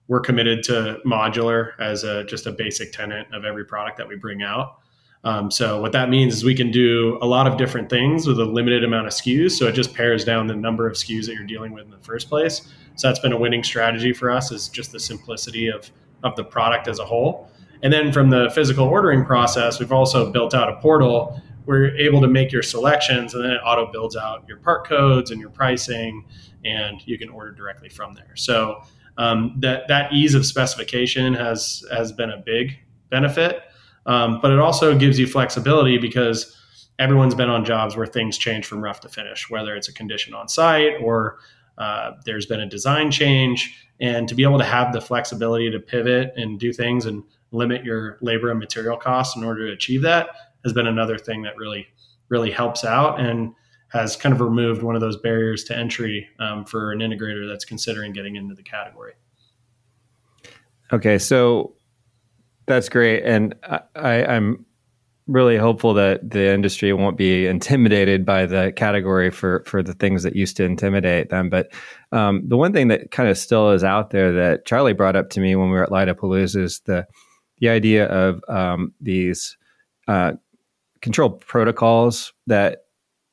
we're 0.07 0.19
committed 0.19 0.63
to 0.63 0.99
modular 1.05 1.71
as 1.79 2.03
a 2.03 2.25
just 2.25 2.45
a 2.45 2.51
basic 2.51 2.91
tenet 2.91 3.27
of 3.33 3.45
every 3.45 3.65
product 3.65 3.97
that 3.97 4.07
we 4.07 4.15
bring 4.15 4.43
out. 4.43 4.79
Um, 5.25 5.49
so 5.49 5.79
what 5.79 5.93
that 5.93 6.09
means 6.09 6.35
is 6.35 6.43
we 6.43 6.55
can 6.55 6.69
do 6.69 7.17
a 7.21 7.25
lot 7.25 7.47
of 7.47 7.57
different 7.57 7.89
things 7.89 8.27
with 8.27 8.39
a 8.39 8.45
limited 8.45 8.83
amount 8.83 9.07
of 9.07 9.13
SKUs. 9.13 9.51
So 9.51 9.67
it 9.67 9.71
just 9.71 9.93
pares 9.93 10.25
down 10.25 10.47
the 10.47 10.55
number 10.55 10.85
of 10.85 10.93
SKUs 10.93 11.27
that 11.27 11.35
you're 11.35 11.45
dealing 11.45 11.71
with 11.71 11.85
in 11.85 11.91
the 11.91 11.99
first 11.99 12.27
place. 12.27 12.73
So 12.95 13.07
that's 13.07 13.19
been 13.19 13.31
a 13.31 13.37
winning 13.37 13.63
strategy 13.63 14.11
for 14.11 14.29
us 14.29 14.51
is 14.51 14.67
just 14.67 14.91
the 14.91 14.99
simplicity 14.99 15.69
of, 15.69 15.89
of 16.23 16.35
the 16.35 16.43
product 16.43 16.87
as 16.87 16.99
a 16.99 17.05
whole. 17.05 17.49
And 17.81 17.91
then 17.91 18.11
from 18.11 18.29
the 18.29 18.51
physical 18.53 18.85
ordering 18.85 19.25
process, 19.25 19.79
we've 19.79 19.91
also 19.91 20.31
built 20.31 20.53
out 20.53 20.69
a 20.69 20.75
portal 20.77 21.41
where 21.65 21.79
you're 21.79 21.97
able 21.97 22.21
to 22.21 22.27
make 22.27 22.51
your 22.51 22.61
selections 22.61 23.33
and 23.33 23.43
then 23.43 23.51
it 23.51 23.61
auto 23.65 23.89
builds 23.91 24.15
out 24.17 24.43
your 24.47 24.57
part 24.57 24.85
codes 24.85 25.31
and 25.31 25.39
your 25.39 25.49
pricing 25.49 26.25
and 26.65 27.05
you 27.05 27.17
can 27.17 27.29
order 27.29 27.51
directly 27.51 27.89
from 27.89 28.13
there. 28.13 28.35
So 28.35 28.83
um, 29.17 29.55
that, 29.59 29.87
that 29.87 30.11
ease 30.11 30.33
of 30.33 30.45
specification 30.45 31.33
has, 31.33 31.85
has 31.91 32.11
been 32.11 32.31
a 32.31 32.37
big 32.37 32.77
benefit. 33.09 33.63
Um, 34.05 34.39
but 34.41 34.51
it 34.51 34.59
also 34.59 34.97
gives 34.97 35.17
you 35.17 35.27
flexibility 35.27 35.97
because 35.97 36.57
everyone's 36.99 37.35
been 37.35 37.49
on 37.49 37.65
jobs 37.65 37.95
where 37.95 38.05
things 38.05 38.37
change 38.37 38.65
from 38.65 38.83
rough 38.83 38.99
to 39.01 39.09
finish, 39.09 39.49
whether 39.49 39.75
it's 39.75 39.87
a 39.87 39.93
condition 39.93 40.33
on 40.33 40.47
site 40.47 41.01
or 41.01 41.39
uh, 41.77 42.11
there's 42.25 42.45
been 42.45 42.59
a 42.59 42.67
design 42.67 43.11
change. 43.11 43.87
And 43.99 44.27
to 44.27 44.35
be 44.35 44.43
able 44.43 44.59
to 44.59 44.65
have 44.65 44.93
the 44.93 45.01
flexibility 45.01 45.71
to 45.71 45.79
pivot 45.79 46.33
and 46.35 46.59
do 46.59 46.73
things 46.73 47.05
and 47.05 47.23
limit 47.51 47.83
your 47.83 48.17
labor 48.21 48.49
and 48.49 48.59
material 48.59 48.97
costs 48.97 49.35
in 49.35 49.43
order 49.43 49.67
to 49.67 49.73
achieve 49.73 50.01
that 50.01 50.29
has 50.63 50.73
been 50.73 50.87
another 50.87 51.17
thing 51.17 51.43
that 51.43 51.55
really 51.57 51.87
really 52.29 52.51
helps 52.51 52.83
out 52.83 53.19
and 53.19 53.53
has 53.89 54.15
kind 54.15 54.33
of 54.33 54.41
removed 54.41 54.81
one 54.81 54.95
of 54.95 55.01
those 55.01 55.17
barriers 55.17 55.63
to 55.65 55.77
entry 55.77 56.27
um, 56.39 56.65
for 56.65 56.91
an 56.91 56.99
integrator 56.99 57.47
that's 57.47 57.63
considering 57.63 58.11
getting 58.11 58.35
into 58.35 58.55
the 58.55 58.63
category. 58.63 59.13
Okay, 60.91 61.19
so 61.19 61.75
that's 62.65 62.89
great, 62.89 63.23
and 63.23 63.55
I, 63.95 64.25
I'm 64.25 64.65
really 65.27 65.57
hopeful 65.57 65.93
that 65.93 66.29
the 66.29 66.53
industry 66.53 66.91
won't 66.91 67.17
be 67.17 67.47
intimidated 67.47 68.25
by 68.25 68.45
the 68.45 68.73
category 68.75 69.29
for 69.31 69.63
for 69.65 69.81
the 69.81 69.93
things 69.93 70.23
that 70.23 70.35
used 70.35 70.57
to 70.57 70.63
intimidate 70.63 71.29
them. 71.29 71.49
But 71.49 71.71
um, 72.11 72.43
the 72.47 72.57
one 72.57 72.73
thing 72.73 72.89
that 72.89 73.11
kind 73.11 73.29
of 73.29 73.37
still 73.37 73.71
is 73.71 73.83
out 73.83 74.09
there 74.09 74.31
that 74.33 74.65
Charlie 74.65 74.93
brought 74.93 75.15
up 75.15 75.29
to 75.31 75.39
me 75.39 75.55
when 75.55 75.69
we 75.69 75.77
were 75.77 75.83
at 75.83 75.89
Lightapalooza 75.89 76.61
is 76.61 76.81
the 76.85 77.05
the 77.59 77.69
idea 77.69 78.07
of 78.07 78.41
um, 78.49 78.93
these 78.99 79.57
uh, 80.07 80.33
control 81.01 81.29
protocols 81.31 82.33
that 82.47 82.79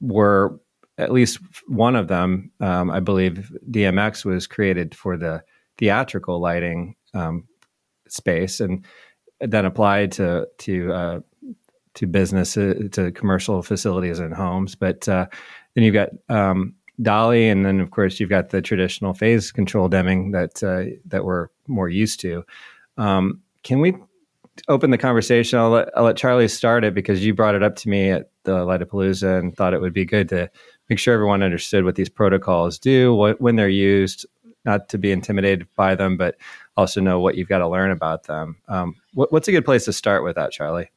were 0.01 0.61
at 0.99 1.13
least 1.13 1.39
one 1.67 1.97
of 1.97 2.09
them, 2.09 2.51
um, 2.61 2.91
I 2.91 3.01
believe, 3.01 3.51
DMX 3.71 4.25
was 4.25 4.47
created 4.47 4.95
for 4.95 5.17
the 5.17 5.43
theatrical 5.79 6.41
lighting 6.41 6.95
um, 7.15 7.45
space, 8.07 8.61
and 8.61 8.85
then 9.41 9.65
applied 9.65 10.13
to 10.13 10.47
to 10.59 10.93
uh, 10.93 11.21
to 11.95 12.07
business 12.07 12.55
to 12.55 13.13
commercial 13.15 13.63
facilities 13.63 14.19
and 14.19 14.35
homes. 14.35 14.75
But 14.75 15.09
uh, 15.09 15.27
then 15.75 15.85
you've 15.85 15.95
got 15.95 16.11
um, 16.29 16.75
DALI, 17.01 17.51
and 17.51 17.65
then 17.65 17.81
of 17.81 17.91
course 17.91 18.21
you've 18.21 18.31
got 18.31 18.51
the 18.51 18.63
traditional 18.63 19.15
phase 19.15 19.53
control 19.53 19.89
dimming 19.89 20.33
that 20.33 20.63
uh, 20.63 20.97
that 21.07 21.25
we're 21.25 21.49
more 21.67 21.89
used 21.89 22.21
to. 22.21 22.45
Um, 22.97 23.41
can 23.63 23.81
we 23.81 23.95
open 24.69 24.91
the 24.91 24.99
conversation? 24.99 25.59
I'll 25.59 25.71
let, 25.71 25.89
I'll 25.97 26.05
let 26.05 26.17
Charlie 26.17 26.49
start 26.49 26.85
it 26.85 26.95
because 26.95 27.25
you 27.25 27.35
brought 27.35 27.55
it 27.55 27.63
up 27.63 27.77
to 27.77 27.89
me 27.89 28.11
at 28.11 28.31
the 28.45 28.65
Lightapalooza 28.65 29.39
and 29.39 29.57
thought 29.57 29.75
it 29.75 29.81
would 29.81 29.93
be 29.93 30.05
good 30.05 30.29
to 30.31 30.51
make 30.89 30.99
sure 30.99 31.15
everyone 31.15 31.43
understood 31.43 31.85
what 31.85 31.95
these 31.95 32.09
protocols 32.09 32.79
do, 32.79 33.15
what, 33.15 33.41
when 33.41 33.57
they're 33.57 33.69
used, 33.69 34.27
not 34.65 34.89
to 34.91 34.99
be 34.99 35.13
intimidated 35.13 35.67
by 35.77 35.95
them, 35.95 36.17
but 36.17 36.37
also 36.81 37.01
know 37.01 37.21
what 37.21 37.37
you've 37.37 37.49
got 37.49 37.59
to 37.59 37.69
learn 37.69 37.91
about 37.91 38.25
them. 38.25 38.57
Um, 38.69 38.97
what, 39.15 39.33
what's 39.33 39.49
a 39.49 39.53
good 39.53 39.65
place 39.65 39.85
to 39.85 39.93
start 39.93 40.25
with 40.25 40.37
that, 40.37 40.51
Charlie? 40.51 40.91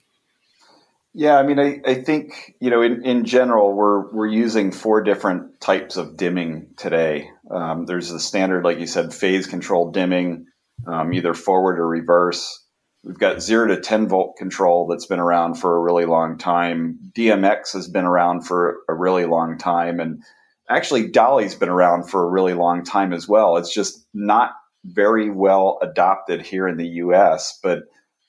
Yeah, 1.14 1.38
I 1.38 1.44
mean, 1.44 1.60
I, 1.60 1.80
I 1.86 1.94
think 1.96 2.56
you 2.60 2.72
know, 2.72 2.82
in, 2.82 3.06
in 3.06 3.26
general, 3.26 3.74
we're 3.74 4.12
we're 4.12 4.28
using 4.28 4.72
four 4.72 5.04
different 5.04 5.62
types 5.62 5.96
of 5.96 6.18
dimming 6.18 6.70
today. 6.76 7.30
Um, 7.52 7.86
there's 7.86 8.10
the 8.10 8.20
standard, 8.20 8.64
like 8.64 8.80
you 8.80 8.88
said, 8.88 9.14
phase 9.14 9.46
control 9.46 9.92
dimming, 9.92 10.48
um, 10.88 11.14
either 11.14 11.36
forward 11.36 11.78
or 11.78 11.88
reverse. 11.88 12.62
We've 13.04 13.20
got 13.20 13.42
zero 13.42 13.68
to 13.68 13.82
10 13.82 14.08
volt 14.08 14.38
control 14.38 14.88
that's 14.88 15.08
been 15.08 15.20
around 15.20 15.56
for 15.56 15.76
a 15.76 15.80
really 15.80 16.06
long 16.06 16.38
time. 16.38 17.12
DMX 17.14 17.74
has 17.74 17.90
been 17.90 18.06
around 18.06 18.48
for 18.48 18.78
a 18.88 18.94
really 18.94 19.26
long 19.26 19.58
time. 19.58 20.00
And 20.00 20.24
actually, 20.70 21.12
DALI's 21.12 21.54
been 21.54 21.68
around 21.70 22.10
for 22.10 22.24
a 22.24 22.30
really 22.30 22.54
long 22.54 22.86
time 22.86 23.12
as 23.12 23.28
well. 23.28 23.58
It's 23.58 23.74
just 23.74 24.08
not 24.14 24.54
very 24.84 25.30
well 25.30 25.80
adopted 25.82 26.42
here 26.42 26.68
in 26.68 26.78
the 26.78 26.88
US. 26.88 27.60
But 27.62 27.84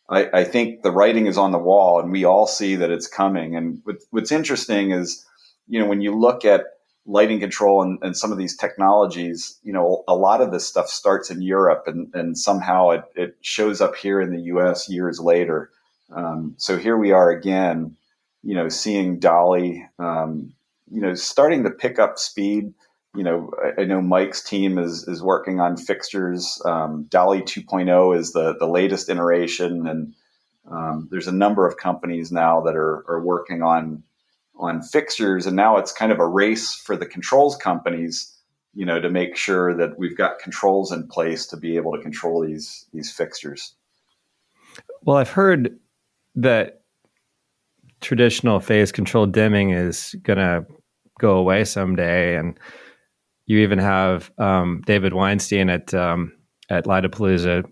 I, 0.08 0.28
I 0.32 0.44
think 0.44 0.82
the 0.82 0.92
writing 0.92 1.26
is 1.26 1.38
on 1.38 1.52
the 1.52 1.58
wall 1.58 2.00
and 2.00 2.12
we 2.12 2.24
all 2.24 2.46
see 2.46 2.76
that 2.76 2.90
it's 2.90 3.06
coming. 3.06 3.56
And 3.56 3.80
what, 3.84 3.96
what's 4.10 4.32
interesting 4.32 4.90
is, 4.92 5.24
you 5.66 5.80
know, 5.80 5.86
when 5.86 6.00
you 6.00 6.16
look 6.16 6.44
at 6.44 6.64
lighting 7.06 7.40
control 7.40 7.82
and, 7.82 7.98
and, 8.02 8.16
some 8.16 8.32
of 8.32 8.38
these 8.38 8.56
technologies, 8.56 9.58
you 9.62 9.72
know, 9.72 10.04
a 10.08 10.14
lot 10.14 10.40
of 10.40 10.50
this 10.50 10.66
stuff 10.66 10.88
starts 10.88 11.30
in 11.30 11.42
Europe 11.42 11.84
and, 11.86 12.08
and 12.14 12.38
somehow 12.38 12.90
it, 12.90 13.04
it 13.14 13.36
shows 13.42 13.82
up 13.82 13.94
here 13.94 14.22
in 14.22 14.30
the 14.30 14.42
US 14.42 14.88
years 14.88 15.20
later. 15.20 15.70
Um, 16.10 16.54
so 16.56 16.78
here 16.78 16.96
we 16.96 17.12
are 17.12 17.30
again, 17.30 17.96
you 18.42 18.54
know, 18.54 18.68
seeing 18.68 19.20
DALI, 19.20 19.86
um, 19.98 20.54
you 20.90 21.00
know, 21.00 21.14
starting 21.14 21.64
to 21.64 21.70
pick 21.70 21.98
up 21.98 22.18
speed. 22.18 22.72
You 23.14 23.22
know, 23.22 23.52
I, 23.62 23.82
I, 23.82 23.84
know 23.84 24.00
Mike's 24.00 24.42
team 24.42 24.76
is, 24.76 25.06
is 25.06 25.22
working 25.22 25.60
on 25.60 25.76
fixtures. 25.76 26.60
Um, 26.64 27.06
DALI 27.10 27.42
2.0 27.42 28.18
is 28.18 28.32
the, 28.32 28.56
the 28.58 28.66
latest 28.66 29.08
iteration. 29.08 29.86
And 29.86 30.14
um, 30.70 31.08
there's 31.10 31.28
a 31.28 31.32
number 31.32 31.66
of 31.66 31.76
companies 31.76 32.32
now 32.32 32.62
that 32.62 32.74
are, 32.74 33.04
are 33.08 33.22
working 33.22 33.62
on 33.62 34.02
on 34.56 34.82
fixtures, 34.82 35.46
and 35.46 35.56
now 35.56 35.76
it's 35.76 35.92
kind 35.92 36.12
of 36.12 36.18
a 36.18 36.26
race 36.26 36.74
for 36.74 36.96
the 36.96 37.06
controls 37.06 37.56
companies, 37.56 38.32
you 38.74 38.86
know, 38.86 39.00
to 39.00 39.10
make 39.10 39.36
sure 39.36 39.74
that 39.74 39.98
we've 39.98 40.16
got 40.16 40.38
controls 40.38 40.92
in 40.92 41.06
place 41.08 41.46
to 41.46 41.56
be 41.56 41.76
able 41.76 41.92
to 41.92 42.02
control 42.02 42.40
these 42.40 42.86
these 42.92 43.10
fixtures. 43.10 43.74
Well, 45.02 45.16
I've 45.16 45.30
heard 45.30 45.78
that 46.36 46.82
traditional 48.00 48.60
phase 48.60 48.92
control 48.92 49.26
dimming 49.26 49.70
is 49.70 50.14
going 50.22 50.38
to 50.38 50.66
go 51.18 51.36
away 51.36 51.64
someday, 51.64 52.36
and 52.36 52.58
you 53.46 53.58
even 53.58 53.78
have 53.78 54.30
um, 54.38 54.82
David 54.86 55.12
Weinstein 55.12 55.68
at 55.70 55.92
um, 55.94 56.32
at 56.70 56.84
Lightapalooza 56.84 57.64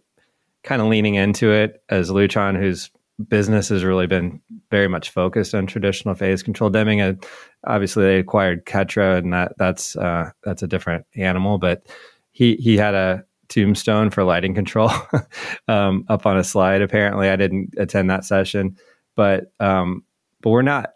kind 0.63 0.81
of 0.81 0.89
leaning 0.89 1.17
into 1.17 1.51
it 1.51 1.83
as 1.89 2.11
Lutron, 2.11 2.57
whose 2.57 2.91
business 3.29 3.69
has 3.69 3.85
really 3.85 4.07
been 4.07 4.41
very 4.71 4.89
much 4.89 5.11
focused 5.11 5.55
on 5.55 5.67
traditional 5.67 6.15
phase 6.15 6.43
control 6.43 6.71
dimming. 6.71 7.01
And 7.01 7.25
obviously, 7.67 8.05
they 8.05 8.19
acquired 8.19 8.67
Ketra, 8.67 9.19
and 9.19 9.33
that 9.33 9.53
that's 9.59 9.97
uh, 9.97 10.31
that's 10.45 10.63
a 10.63 10.69
different 10.69 11.07
animal. 11.17 11.59
But 11.59 11.87
he 12.33 12.57
he 12.57 12.77
had 12.77 12.95
a 12.95 13.25
tombstone 13.49 14.11
for 14.11 14.25
lighting 14.25 14.55
control 14.55 14.91
um, 15.69 16.05
up 16.09 16.27
on 16.27 16.39
a 16.39 16.45
slide. 16.45 16.83
Apparently, 16.83 17.29
I 17.29 17.37
didn't 17.37 17.75
attend 17.77 18.11
that 18.11 18.25
session, 18.25 18.77
but 19.15 19.53
um, 19.61 20.05
but 20.41 20.51
we're 20.51 20.63
not 20.63 20.93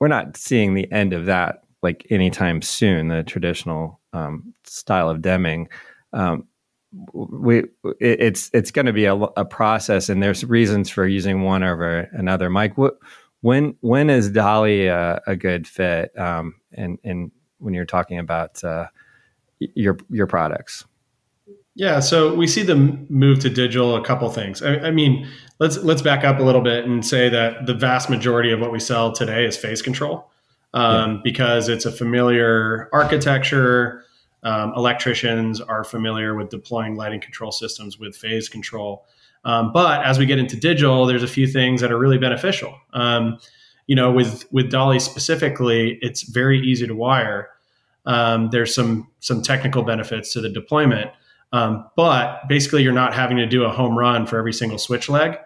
we're 0.00 0.08
not 0.08 0.36
seeing 0.36 0.74
the 0.74 0.90
end 0.90 1.12
of 1.12 1.26
that 1.26 1.62
like 1.82 2.06
anytime 2.10 2.62
soon. 2.62 3.08
The 3.08 3.22
traditional 3.22 3.99
um, 4.12 4.54
style 4.64 5.10
of 5.10 5.22
dimming. 5.22 5.68
Um, 6.12 6.46
we 7.12 7.64
it's 8.00 8.50
it's 8.52 8.72
going 8.72 8.86
to 8.86 8.92
be 8.92 9.04
a, 9.04 9.14
a, 9.14 9.44
process 9.44 10.08
and 10.08 10.20
there's 10.20 10.44
reasons 10.44 10.90
for 10.90 11.06
using 11.06 11.42
one 11.42 11.62
over 11.62 12.08
another. 12.12 12.50
Mike 12.50 12.76
what, 12.76 12.98
when 13.42 13.76
when 13.80 14.10
is 14.10 14.30
DALI 14.30 14.88
a, 14.88 15.20
a 15.26 15.36
good 15.36 15.68
fit 15.68 16.16
um, 16.18 16.56
and 16.72 16.98
and 17.04 17.30
when 17.58 17.74
you're 17.74 17.84
talking 17.84 18.18
about 18.18 18.62
uh, 18.64 18.86
your 19.60 19.98
your 20.10 20.26
products? 20.26 20.84
Yeah 21.76 22.00
so 22.00 22.34
we 22.34 22.48
see 22.48 22.64
them 22.64 23.06
move 23.08 23.38
to 23.40 23.50
digital 23.50 23.94
a 23.94 24.04
couple 24.04 24.28
things. 24.30 24.60
I, 24.60 24.78
I, 24.78 24.90
mean 24.90 25.28
let's 25.60 25.76
let's 25.78 26.02
back 26.02 26.24
up 26.24 26.40
a 26.40 26.42
little 26.42 26.60
bit 26.60 26.84
and 26.86 27.06
say 27.06 27.28
that 27.28 27.66
the 27.66 27.74
vast 27.74 28.10
majority 28.10 28.50
of 28.50 28.58
what 28.58 28.72
we 28.72 28.80
sell 28.80 29.12
today 29.12 29.46
is 29.46 29.56
phase 29.56 29.80
control 29.80 30.28
um, 30.74 31.14
yeah. 31.14 31.20
because 31.24 31.68
it's 31.68 31.84
a 31.84 31.92
familiar 31.92 32.88
architecture 32.92 34.04
um, 34.42 34.72
electricians 34.76 35.60
are 35.60 35.84
familiar 35.84 36.34
with 36.34 36.48
deploying 36.48 36.96
lighting 36.96 37.20
control 37.20 37.52
systems 37.52 37.98
with 37.98 38.16
phase 38.16 38.48
control. 38.48 39.04
Um, 39.44 39.72
but 39.72 40.04
as 40.04 40.18
we 40.18 40.26
get 40.26 40.38
into 40.38 40.56
digital, 40.56 41.06
there's 41.06 41.22
a 41.22 41.28
few 41.28 41.46
things 41.46 41.80
that 41.80 41.90
are 41.90 41.98
really 41.98 42.18
beneficial. 42.18 42.74
Um, 42.92 43.38
you 43.86 43.96
know, 43.96 44.12
with 44.12 44.50
with 44.52 44.70
DALI 44.70 45.00
specifically, 45.00 45.98
it's 46.00 46.22
very 46.22 46.60
easy 46.60 46.86
to 46.86 46.94
wire. 46.94 47.48
Um, 48.06 48.50
there's 48.50 48.74
some 48.74 49.08
some 49.20 49.42
technical 49.42 49.82
benefits 49.82 50.32
to 50.34 50.40
the 50.40 50.48
deployment, 50.48 51.10
um, 51.52 51.86
but 51.96 52.46
basically, 52.48 52.82
you're 52.82 52.92
not 52.92 53.14
having 53.14 53.36
to 53.38 53.46
do 53.46 53.64
a 53.64 53.70
home 53.70 53.98
run 53.98 54.26
for 54.26 54.38
every 54.38 54.52
single 54.52 54.78
switch 54.78 55.08
leg. 55.08 55.38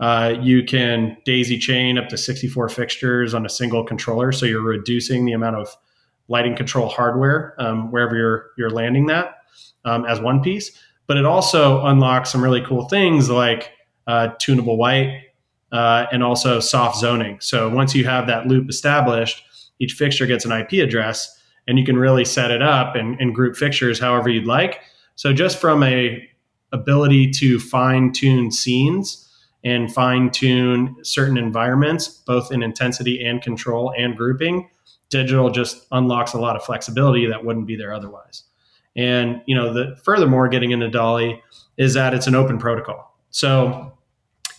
Uh, 0.00 0.34
you 0.40 0.62
can 0.62 1.16
daisy 1.24 1.58
chain 1.58 1.98
up 1.98 2.08
to 2.08 2.16
64 2.16 2.68
fixtures 2.68 3.34
on 3.34 3.44
a 3.44 3.48
single 3.48 3.82
controller, 3.84 4.30
so 4.30 4.46
you're 4.46 4.62
reducing 4.62 5.24
the 5.24 5.32
amount 5.32 5.56
of 5.56 5.76
lighting 6.28 6.54
control 6.54 6.88
hardware 6.88 7.54
um, 7.58 7.90
wherever 7.90 8.16
you're 8.16 8.50
you're 8.56 8.70
landing 8.70 9.06
that 9.06 9.38
um, 9.84 10.04
as 10.04 10.20
one 10.20 10.40
piece. 10.42 10.70
But 11.06 11.16
it 11.16 11.24
also 11.24 11.84
unlocks 11.86 12.30
some 12.30 12.42
really 12.42 12.60
cool 12.60 12.88
things 12.88 13.30
like 13.30 13.72
uh, 14.06 14.28
tunable 14.38 14.76
white 14.76 15.22
uh, 15.72 16.06
and 16.12 16.22
also 16.22 16.60
soft 16.60 16.98
zoning. 16.98 17.38
So 17.40 17.68
once 17.68 17.94
you 17.94 18.04
have 18.04 18.26
that 18.26 18.46
loop 18.46 18.68
established, 18.68 19.42
each 19.80 19.94
fixture 19.94 20.26
gets 20.26 20.44
an 20.44 20.52
IP 20.52 20.72
address, 20.74 21.40
and 21.66 21.78
you 21.78 21.84
can 21.84 21.96
really 21.96 22.24
set 22.24 22.50
it 22.50 22.62
up 22.62 22.94
and, 22.94 23.18
and 23.20 23.34
group 23.34 23.56
fixtures 23.56 23.98
however 23.98 24.28
you'd 24.28 24.46
like. 24.46 24.80
So 25.16 25.32
just 25.32 25.58
from 25.58 25.82
a 25.82 26.26
ability 26.72 27.30
to 27.30 27.58
fine 27.58 28.12
tune 28.12 28.50
scenes 28.52 29.27
and 29.64 29.92
fine 29.92 30.30
tune 30.30 30.96
certain 31.02 31.36
environments, 31.36 32.08
both 32.08 32.52
in 32.52 32.62
intensity 32.62 33.24
and 33.24 33.42
control 33.42 33.92
and 33.96 34.16
grouping, 34.16 34.70
digital 35.10 35.50
just 35.50 35.86
unlocks 35.92 36.32
a 36.32 36.38
lot 36.38 36.56
of 36.56 36.64
flexibility 36.64 37.26
that 37.26 37.44
wouldn't 37.44 37.66
be 37.66 37.76
there 37.76 37.92
otherwise. 37.92 38.44
And 38.96 39.42
you 39.46 39.54
know, 39.54 39.72
the 39.72 39.96
furthermore, 40.02 40.48
getting 40.48 40.70
into 40.70 40.88
DALI 40.88 41.40
is 41.76 41.94
that 41.94 42.14
it's 42.14 42.26
an 42.26 42.34
open 42.34 42.58
protocol. 42.58 43.16
So 43.30 43.92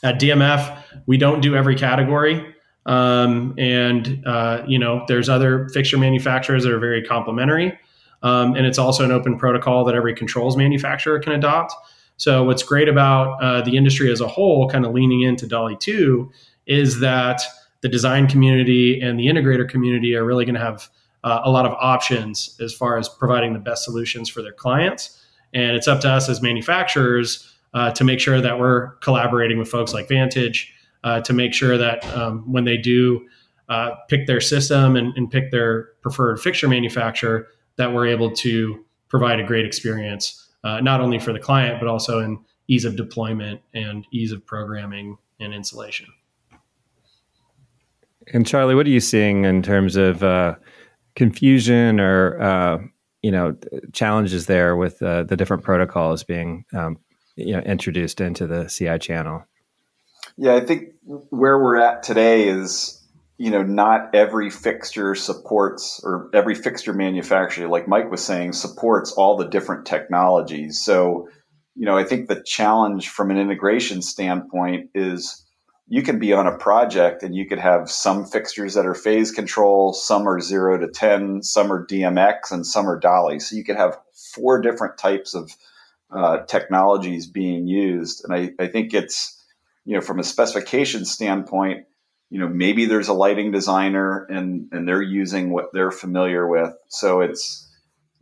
at 0.03 0.19
DMF, 0.19 0.83
we 1.05 1.17
don't 1.17 1.41
do 1.41 1.55
every 1.55 1.75
category. 1.75 2.55
Um, 2.85 3.53
and 3.57 4.23
uh, 4.25 4.63
you 4.67 4.79
know, 4.79 5.03
there's 5.07 5.29
other 5.29 5.67
fixture 5.69 5.97
manufacturers 5.97 6.63
that 6.63 6.71
are 6.71 6.79
very 6.79 7.03
complementary. 7.03 7.77
Um, 8.21 8.55
and 8.55 8.65
it's 8.65 8.77
also 8.77 9.03
an 9.05 9.11
open 9.11 9.37
protocol 9.37 9.85
that 9.85 9.95
every 9.95 10.13
controls 10.13 10.57
manufacturer 10.57 11.19
can 11.19 11.33
adopt. 11.33 11.73
So 12.19 12.43
what's 12.43 12.63
great 12.63 12.89
about 12.89 13.41
uh, 13.41 13.61
the 13.61 13.77
industry 13.77 14.11
as 14.11 14.19
a 14.19 14.27
whole, 14.27 14.69
kind 14.69 14.85
of 14.85 14.91
leaning 14.91 15.21
into 15.21 15.47
DALI 15.47 15.79
2, 15.79 16.29
is 16.67 16.99
that 16.99 17.41
the 17.81 17.87
design 17.87 18.27
community 18.27 18.99
and 18.99 19.17
the 19.17 19.27
integrator 19.27 19.67
community 19.67 20.13
are 20.15 20.25
really 20.25 20.43
going 20.43 20.55
to 20.55 20.61
have 20.61 20.89
uh, 21.23 21.39
a 21.45 21.49
lot 21.49 21.65
of 21.65 21.71
options 21.79 22.57
as 22.61 22.73
far 22.73 22.97
as 22.97 23.07
providing 23.07 23.53
the 23.53 23.59
best 23.59 23.85
solutions 23.85 24.29
for 24.29 24.41
their 24.41 24.51
clients. 24.51 25.25
And 25.53 25.77
it's 25.77 25.87
up 25.87 26.01
to 26.01 26.09
us 26.09 26.27
as 26.27 26.41
manufacturers 26.41 27.55
uh, 27.73 27.91
to 27.91 28.03
make 28.03 28.19
sure 28.19 28.41
that 28.41 28.59
we're 28.59 28.95
collaborating 28.97 29.57
with 29.57 29.69
folks 29.69 29.93
like 29.93 30.09
Vantage 30.09 30.73
uh, 31.05 31.21
to 31.21 31.31
make 31.31 31.53
sure 31.53 31.77
that 31.77 32.05
um, 32.15 32.51
when 32.51 32.65
they 32.65 32.75
do 32.75 33.25
uh, 33.69 33.91
pick 34.09 34.27
their 34.27 34.41
system 34.41 34.97
and, 34.97 35.15
and, 35.15 35.29
pick 35.29 35.51
their 35.51 35.89
preferred 36.01 36.41
fixture 36.41 36.67
manufacturer, 36.67 37.47
that 37.75 37.93
we're 37.93 38.07
able 38.07 38.31
to 38.31 38.83
provide 39.09 39.39
a 39.39 39.43
great 39.43 39.63
experience, 39.63 40.48
uh, 40.63 40.79
not 40.81 41.01
only 41.01 41.19
for 41.19 41.33
the 41.33 41.39
client, 41.39 41.79
but 41.79 41.87
also 41.87 42.19
in 42.19 42.39
ease 42.67 42.85
of 42.85 42.95
deployment 42.95 43.61
and 43.73 44.05
ease 44.11 44.31
of 44.31 44.45
programming 44.45 45.17
and 45.39 45.53
installation. 45.53 46.07
And 48.31 48.45
Charlie, 48.45 48.75
what 48.75 48.85
are 48.85 48.91
you 48.91 48.99
seeing 48.99 49.45
in 49.45 49.63
terms 49.63 49.95
of 49.95 50.23
uh, 50.23 50.55
confusion 51.15 51.99
or 51.99 52.41
uh, 52.41 52.77
you 53.21 53.31
know 53.31 53.57
challenges 53.91 54.45
there 54.45 54.75
with 54.75 55.01
uh, 55.01 55.23
the 55.23 55.35
different 55.35 55.63
protocols 55.63 56.23
being 56.23 56.65
um, 56.73 56.97
you 57.35 57.53
know 57.53 57.59
introduced 57.59 58.21
into 58.21 58.45
the 58.45 58.65
CI 58.65 58.99
channel? 58.99 59.45
Yeah, 60.37 60.55
I 60.55 60.61
think 60.61 60.93
where 61.03 61.57
we're 61.57 61.77
at 61.77 62.03
today 62.03 62.47
is 62.47 62.98
you 63.39 63.49
know 63.49 63.63
not 63.63 64.13
every 64.13 64.49
fixture 64.49 65.15
supports 65.15 66.01
or 66.03 66.29
every 66.33 66.53
fixture 66.53 66.93
manufacturer, 66.93 67.67
like 67.67 67.87
Mike 67.87 68.11
was 68.11 68.23
saying, 68.23 68.53
supports 68.53 69.11
all 69.13 69.37
the 69.37 69.47
different 69.47 69.85
technologies. 69.87 70.81
So 70.83 71.29
you 71.75 71.85
know, 71.85 71.97
I 71.97 72.03
think 72.03 72.27
the 72.27 72.43
challenge 72.43 73.07
from 73.07 73.31
an 73.31 73.37
integration 73.37 74.01
standpoint 74.01 74.89
is 74.93 75.45
you 75.87 76.03
can 76.03 76.19
be 76.19 76.33
on 76.33 76.45
a 76.45 76.57
project 76.57 77.23
and 77.23 77.33
you 77.33 77.47
could 77.47 77.57
have 77.57 77.89
some 77.89 78.25
fixtures 78.25 78.73
that 78.73 78.85
are 78.85 78.93
phase 78.93 79.31
control, 79.31 79.93
some 79.93 80.27
are 80.27 80.41
zero 80.41 80.77
to 80.77 80.89
10, 80.89 81.41
some 81.41 81.71
are 81.71 81.87
DMX, 81.87 82.51
and 82.51 82.67
some 82.67 82.87
are 82.87 82.99
DALI. 82.99 83.41
So 83.41 83.55
you 83.55 83.63
could 83.63 83.77
have 83.77 83.97
four 84.35 84.61
different 84.61 84.97
types 84.97 85.33
of 85.33 85.51
uh, 86.11 86.39
technologies 86.47 87.27
being 87.27 87.65
used. 87.65 88.23
And 88.23 88.33
I, 88.33 88.51
I 88.61 88.67
think 88.67 88.93
it's, 88.93 89.41
you 89.85 89.95
know, 89.95 90.01
from 90.01 90.19
a 90.19 90.23
specification 90.23 91.05
standpoint, 91.05 91.85
you 92.29 92.39
know, 92.39 92.47
maybe 92.47 92.85
there's 92.85 93.07
a 93.07 93.13
lighting 93.13 93.51
designer 93.51 94.25
and, 94.25 94.69
and 94.71 94.87
they're 94.87 95.01
using 95.01 95.51
what 95.51 95.73
they're 95.73 95.91
familiar 95.91 96.47
with. 96.47 96.73
So 96.87 97.21
it's, 97.21 97.67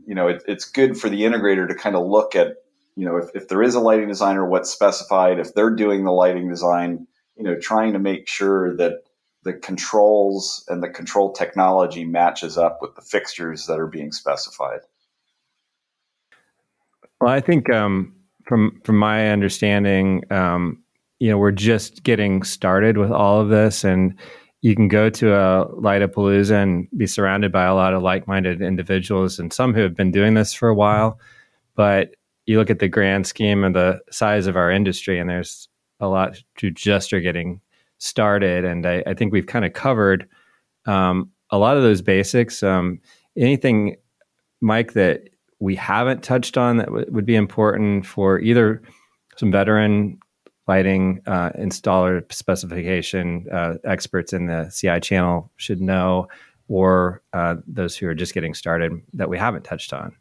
you 0.06 0.16
know, 0.16 0.28
it, 0.28 0.44
it's 0.48 0.66
good 0.66 0.98
for 0.98 1.10
the 1.10 1.22
integrator 1.22 1.68
to 1.68 1.76
kind 1.76 1.96
of 1.96 2.08
look 2.08 2.36
at 2.36 2.56
you 2.98 3.06
know, 3.06 3.18
if, 3.18 3.30
if 3.36 3.48
there 3.48 3.62
is 3.62 3.76
a 3.76 3.80
lighting 3.80 4.08
designer, 4.08 4.44
what's 4.44 4.72
specified, 4.72 5.38
if 5.38 5.54
they're 5.54 5.70
doing 5.70 6.04
the 6.04 6.12
lighting 6.12 6.50
design, 6.50 7.06
you 7.38 7.44
know, 7.44 7.56
trying 7.56 7.94
to 7.94 8.00
make 8.00 8.28
sure 8.28 8.76
that 8.78 9.04
the 9.44 9.54
controls 9.54 10.66
and 10.68 10.82
the 10.82 10.90
control 10.90 11.32
technology 11.32 12.04
matches 12.04 12.58
up 12.58 12.80
with 12.82 12.96
the 12.96 13.04
fixtures 13.04 13.68
that 13.68 13.80
are 13.80 13.86
being 13.86 14.12
specified. 14.12 14.80
Well, 17.22 17.32
I 17.32 17.40
think 17.40 17.72
um, 17.72 18.16
from 18.48 18.82
from 18.84 18.98
my 18.98 19.30
understanding, 19.30 20.24
um, 20.32 20.84
you 21.20 21.30
know, 21.30 21.38
we're 21.38 21.52
just 21.52 22.04
getting 22.04 22.44
started 22.44 22.98
with 22.98 23.12
all 23.12 23.42
of 23.42 23.50
this, 23.50 23.84
and 23.84 24.14
you 24.62 24.76
can 24.76 24.88
go 24.88 25.10
to 25.10 25.34
a 25.34 25.68
Lightapalooza 25.76 26.64
and 26.64 26.88
be 26.98 27.08
surrounded 27.08 27.52
by 27.52 27.66
a 27.66 27.76
lot 27.76 27.94
of 27.94 28.04
like-minded 28.04 28.62
individuals, 28.62 29.40
and 29.40 29.54
some 29.54 29.74
who 29.74 29.82
have 29.82 29.96
been 29.96 30.12
doing 30.12 30.34
this 30.34 30.54
for 30.54 30.70
a 30.70 30.76
while. 30.76 31.20
But 31.76 32.16
you 32.46 32.58
look 32.58 32.70
at 32.70 32.80
the 32.80 32.88
grand 32.88 33.28
scheme 33.28 33.64
and 33.64 33.76
the 33.76 34.00
size 34.10 34.48
of 34.48 34.56
our 34.56 34.72
industry, 34.72 35.20
and 35.20 35.30
there's 35.30 35.68
a 36.00 36.08
lot 36.08 36.42
to 36.58 36.72
just 36.72 37.14
are 37.14 37.22
getting 37.22 37.62
started. 37.98 38.64
And 38.64 38.86
I, 38.86 39.04
I 39.08 39.14
think 39.14 39.34
we've 39.34 39.48
kind 39.48 39.66
of 39.66 39.74
covered 39.74 40.28
um, 40.86 41.32
a 41.50 41.58
lot 41.58 41.78
of 41.78 41.84
those 41.84 42.02
basics. 42.02 42.62
Um, 42.64 43.00
anything, 43.36 43.96
Mike, 44.62 44.94
that 44.94 45.30
we 45.60 45.76
haven't 45.76 46.24
touched 46.24 46.58
on 46.58 46.78
that 46.78 46.86
w- 46.86 47.06
would 47.10 47.26
be 47.26 47.36
important 47.36 48.06
for 48.06 48.40
either 48.40 48.82
some 49.38 49.52
veteran 49.52 50.20
lighting 50.68 51.22
uh, 51.26 51.52
installer 51.52 52.32
specification 52.32 53.46
uh, 53.52 53.76
experts 53.84 54.34
in 54.34 54.48
the 54.48 54.72
CI 54.76 55.00
channel 55.00 55.52
should 55.56 55.82
know, 55.82 56.28
or 56.68 57.22
uh, 57.34 57.56
those 57.66 57.96
who 57.96 58.08
are 58.08 58.16
just 58.16 58.34
getting 58.34 58.54
started 58.54 58.92
that 59.14 59.30
we 59.30 59.38
haven't 59.38 59.64
touched 59.64 59.94
on? 59.94 60.16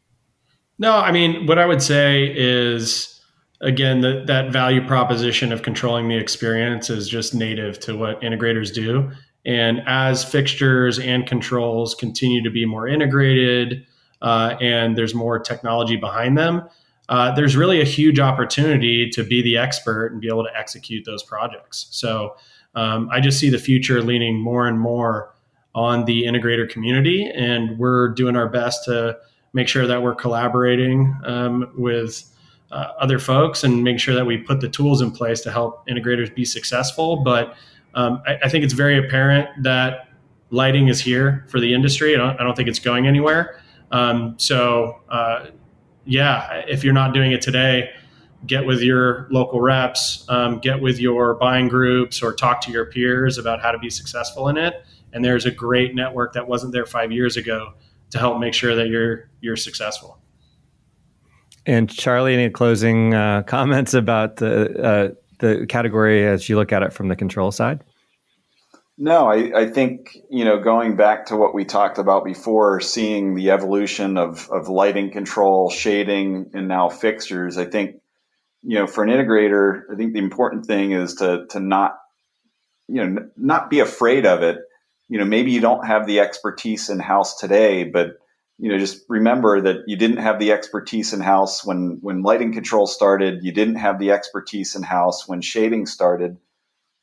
No, 0.79 0.93
I 0.93 1.11
mean, 1.11 1.47
what 1.47 1.59
I 1.59 1.67
would 1.67 1.83
say 1.83 2.33
is, 2.37 3.21
again, 3.61 4.03
that 4.03 4.27
that 4.27 4.53
value 4.53 4.87
proposition 4.87 5.53
of 5.53 5.63
controlling 5.63 6.09
the 6.09 6.17
experience 6.17 6.91
is 6.91 7.09
just 7.09 7.35
native 7.35 7.81
to 7.81 7.97
what 7.97 8.21
integrators 8.21 8.73
do. 8.73 9.11
And 9.45 9.81
as 9.87 10.25
fixtures 10.25 10.99
and 10.99 11.27
controls 11.27 11.95
continue 11.95 12.43
to 12.43 12.51
be 12.51 12.67
more 12.67 12.87
integrated 12.87 13.87
uh, 14.21 14.57
and 14.61 14.97
there's 14.99 15.15
more 15.15 15.39
technology 15.39 15.97
behind 15.97 16.37
them, 16.37 16.69
uh, 17.09 17.35
there's 17.35 17.57
really 17.57 17.81
a 17.81 17.85
huge 17.85 18.19
opportunity 18.19 19.09
to 19.11 19.23
be 19.23 19.43
the 19.43 19.57
expert 19.57 20.13
and 20.13 20.21
be 20.21 20.29
able 20.29 20.45
to 20.45 20.57
execute 20.57 21.05
those 21.05 21.23
projects. 21.23 21.87
So 21.91 22.37
um, 22.75 23.09
I 23.13 23.21
just 23.21 23.39
see 23.39 23.49
the 23.49 23.59
future 23.59 24.03
leaning 24.03 24.39
more 24.39 24.67
and 24.67 24.79
more 24.79 25.35
on 25.75 26.05
the 26.07 26.25
integrator 26.25 26.69
community, 26.69 27.31
and 27.35 27.79
we're 27.79 28.09
doing 28.09 28.35
our 28.35 28.49
best 28.49 28.85
to 28.85 29.17
make 29.53 29.69
sure 29.69 29.87
that 29.87 30.03
we're 30.03 30.15
collaborating 30.15 31.15
um, 31.25 31.71
with 31.77 32.25
uh, 32.71 32.93
other 32.99 33.19
folks 33.19 33.63
and 33.63 33.85
make 33.85 34.01
sure 34.01 34.15
that 34.15 34.27
we 34.27 34.37
put 34.37 34.61
the 34.61 34.69
tools 34.69 35.01
in 35.01 35.11
place 35.11 35.41
to 35.43 35.51
help 35.51 35.87
integrators 35.89 36.35
be 36.35 36.45
successful. 36.45 37.17
But 37.23 37.55
um, 37.95 38.23
I, 38.27 38.39
I, 38.45 38.49
think 38.49 38.65
it's 38.65 38.75
very 38.75 38.99
apparent 38.99 39.49
that 39.63 40.09
lighting 40.51 40.89
is 40.89 41.01
here 41.01 41.47
for 41.49 41.61
the 41.61 41.73
industry. 41.73 42.15
I 42.15 42.19
don't, 42.19 42.41
I 42.41 42.43
don't 42.43 42.57
think 42.57 42.69
it's 42.69 42.79
going 42.79 43.07
anywhere. 43.07 43.61
Um, 43.93 44.35
so, 44.39 45.01
uh, 45.09 45.47
yeah, 46.07 46.63
if 46.69 46.85
you're 46.85 46.95
not 46.95 47.13
doing 47.13 47.33
it 47.33 47.43
today, 47.43 47.91
get 48.47 48.65
with 48.65 48.81
your 48.81 49.27
local 49.31 49.61
reps, 49.61 50.25
um, 50.29 50.59
get 50.59 50.81
with 50.81 50.99
your 50.99 51.35
buying 51.35 51.69
groups, 51.69 52.23
or 52.23 52.33
talk 52.33 52.61
to 52.63 52.71
your 52.71 52.87
peers 52.87 53.39
about 53.39 53.61
how 53.61 53.73
to 53.73 53.79
be 53.79 53.91
successful 53.91 54.49
in 54.49 54.57
it. 54.57 54.85
And 55.13 55.25
there's 55.25 55.47
a 55.47 55.51
great 55.51 55.95
network 55.95 56.33
that 56.35 56.47
wasn't 56.47 56.73
there 56.73 56.87
five 56.87 57.11
years 57.11 57.37
ago 57.37 57.75
to 58.11 58.19
help 58.19 58.39
make 58.39 58.55
sure 58.55 58.75
that 58.75 58.89
you're 58.89 59.29
you're 59.41 59.57
successful. 59.57 60.19
And 61.67 61.91
Charlie, 61.91 62.35
any 62.35 62.51
closing 62.51 63.15
uh, 63.15 63.43
comments 63.47 63.95
about 63.95 64.37
the 64.37 64.83
uh, 64.83 65.09
the 65.39 65.67
category 65.67 66.27
as 66.27 66.49
you 66.49 66.57
look 66.57 66.73
at 66.73 66.83
it 66.83 66.93
from 66.93 67.09
the 67.09 67.17
control 67.17 67.51
side? 67.51 67.83
No, 68.99 69.29
I, 69.29 69.63
I, 69.63 69.67
think 69.67 70.17
you 70.31 70.47
know 70.47 70.59
going 70.59 70.97
back 70.97 71.27
to 71.27 71.37
what 71.37 71.55
we 71.55 71.67
talked 71.67 71.99
about 71.99 72.25
before, 72.25 72.81
seeing 72.81 73.35
the 73.35 73.51
evolution 73.51 74.17
of 74.17 74.49
of 74.51 74.69
lighting 74.69 75.11
control, 75.11 75.69
shading, 75.69 76.51
and 76.55 76.67
now 76.67 76.89
fixtures. 76.89 77.59
I 77.59 77.67
think 77.67 77.97
you 78.63 78.79
know 78.79 78.87
for 78.87 79.05
an 79.05 79.11
integrator, 79.11 79.83
I 79.93 79.97
think 79.97 80.15
the 80.15 80.19
important 80.19 80.65
thing 80.65 80.93
is 80.93 81.17
to 81.17 81.47
to 81.51 81.61
not 81.61 81.99
you 82.89 83.05
know 83.05 83.29
not 83.37 83.69
be 83.69 83.81
afraid 83.81 84.25
of 84.25 84.43
it 84.43 84.61
you 85.09 85.19
know, 85.19 85.25
maybe 85.25 85.53
you 85.53 85.61
don't 85.61 85.87
have 85.87 86.07
the 86.07 86.21
expertise 86.21 86.91
in 86.91 86.99
house 86.99 87.39
today, 87.39 87.85
but 87.85 88.19
you 88.59 88.71
know, 88.71 88.79
just 88.79 89.05
remember 89.09 89.61
that 89.61 89.83
you 89.87 89.97
didn't 89.97 90.17
have 90.17 90.39
the 90.39 90.53
expertise 90.53 91.13
in 91.13 91.21
house 91.21 91.65
when 91.65 91.99
when 92.01 92.23
lighting 92.23 92.53
control 92.53 92.87
started. 92.87 93.45
You 93.45 93.53
didn't 93.53 93.77
have 93.77 93.99
the 93.99 94.13
expertise 94.13 94.75
in 94.75 94.83
house 94.83 95.29
when 95.29 95.43
shading 95.43 95.87
started. 95.87 96.39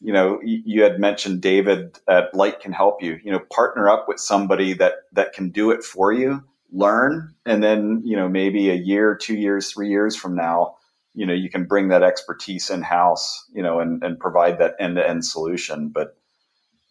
You 0.04 0.14
know, 0.14 0.40
you, 0.44 0.84
had 0.84 1.00
mentioned 1.00 1.42
David 1.42 1.98
at 2.08 2.36
Light 2.36 2.60
can 2.60 2.74
help 2.74 3.02
you. 3.02 3.20
You 3.24 3.32
know, 3.32 3.40
partner 3.40 3.90
up 3.90 4.08
with 4.08 4.20
somebody 4.20 4.74
that 4.74 4.94
that 5.14 5.34
can 5.34 5.50
do 5.50 5.72
it 5.72 5.84
for 5.84 6.12
you. 6.12 6.44
Learn, 6.72 7.34
and 7.46 7.64
then 7.64 8.02
you 8.04 8.16
know 8.18 8.28
maybe 8.28 8.70
a 8.70 8.76
year, 8.76 9.16
two 9.16 9.36
years, 9.36 9.72
three 9.72 9.90
years 9.90 10.16
from 10.16 10.36
now, 10.36 10.76
you 11.14 11.26
know 11.26 11.34
you 11.34 11.50
can 11.50 11.66
bring 11.66 11.88
that 11.88 12.04
expertise 12.04 12.70
in 12.70 12.82
house. 12.82 13.46
You 13.54 13.64
know, 13.64 13.80
and 13.80 14.04
and 14.04 14.20
provide 14.20 14.60
that 14.60 14.76
end 14.80 14.98
to 14.98 15.08
end 15.08 15.26
solution. 15.26 15.90
But 15.90 16.18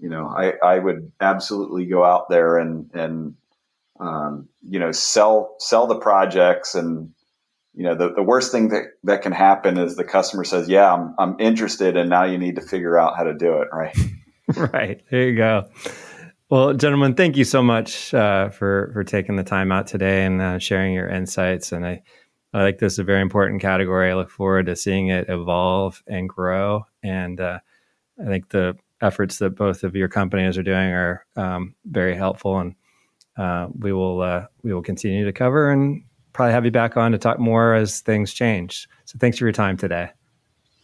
you 0.02 0.08
know, 0.08 0.26
I, 0.26 0.54
I 0.64 0.78
would 0.80 1.12
absolutely 1.20 1.86
go 1.86 2.04
out 2.04 2.28
there 2.28 2.58
and, 2.58 2.90
and, 2.92 3.36
um, 4.00 4.48
you 4.68 4.80
know, 4.80 4.90
sell, 4.90 5.54
sell 5.60 5.86
the 5.86 6.00
projects. 6.00 6.74
And, 6.74 7.14
you 7.74 7.84
know, 7.84 7.94
the, 7.94 8.12
the 8.12 8.22
worst 8.22 8.52
thing 8.52 8.68
that, 8.68 8.84
that 9.04 9.22
can 9.22 9.32
happen 9.32 9.78
is 9.78 9.96
the 9.96 10.04
customer 10.04 10.44
says, 10.44 10.68
yeah, 10.68 10.92
I'm, 10.92 11.14
I'm 11.18 11.36
interested. 11.40 11.96
And 11.96 12.10
now 12.10 12.24
you 12.24 12.38
need 12.38 12.56
to 12.56 12.62
figure 12.62 12.98
out 12.98 13.16
how 13.16 13.24
to 13.24 13.34
do 13.34 13.62
it. 13.62 13.68
Right. 13.72 13.96
right. 14.72 15.02
There 15.10 15.28
you 15.28 15.36
go. 15.36 15.68
Well, 16.50 16.74
gentlemen, 16.74 17.14
thank 17.14 17.38
you 17.38 17.44
so 17.44 17.62
much 17.62 18.12
uh, 18.12 18.50
for 18.50 18.90
for 18.92 19.04
taking 19.04 19.36
the 19.36 19.42
time 19.42 19.72
out 19.72 19.86
today 19.86 20.26
and 20.26 20.42
uh, 20.42 20.58
sharing 20.58 20.92
your 20.92 21.08
insights. 21.08 21.72
And 21.72 21.86
I, 21.86 22.02
I 22.52 22.64
think 22.64 22.78
this 22.78 22.92
is 22.92 22.98
a 22.98 23.04
very 23.04 23.22
important 23.22 23.62
category. 23.62 24.10
I 24.10 24.14
look 24.14 24.28
forward 24.28 24.66
to 24.66 24.76
seeing 24.76 25.08
it 25.08 25.30
evolve 25.30 26.02
and 26.06 26.28
grow. 26.28 26.84
And 27.02 27.40
uh, 27.40 27.60
I 28.20 28.26
think 28.26 28.50
the 28.50 28.76
efforts 29.00 29.38
that 29.38 29.56
both 29.56 29.82
of 29.82 29.96
your 29.96 30.08
companies 30.08 30.58
are 30.58 30.62
doing 30.62 30.90
are 30.90 31.24
um, 31.36 31.74
very 31.86 32.14
helpful, 32.14 32.58
and 32.58 32.74
uh, 33.38 33.68
we 33.74 33.94
will 33.94 34.20
uh, 34.20 34.46
we 34.62 34.74
will 34.74 34.82
continue 34.82 35.24
to 35.24 35.32
cover 35.32 35.70
and 35.70 36.04
probably 36.32 36.52
have 36.52 36.64
you 36.64 36.70
back 36.70 36.96
on 36.96 37.12
to 37.12 37.18
talk 37.18 37.38
more 37.38 37.74
as 37.74 38.00
things 38.00 38.32
change. 38.32 38.88
So 39.04 39.18
thanks 39.18 39.38
for 39.38 39.44
your 39.44 39.52
time 39.52 39.76
today. 39.76 40.10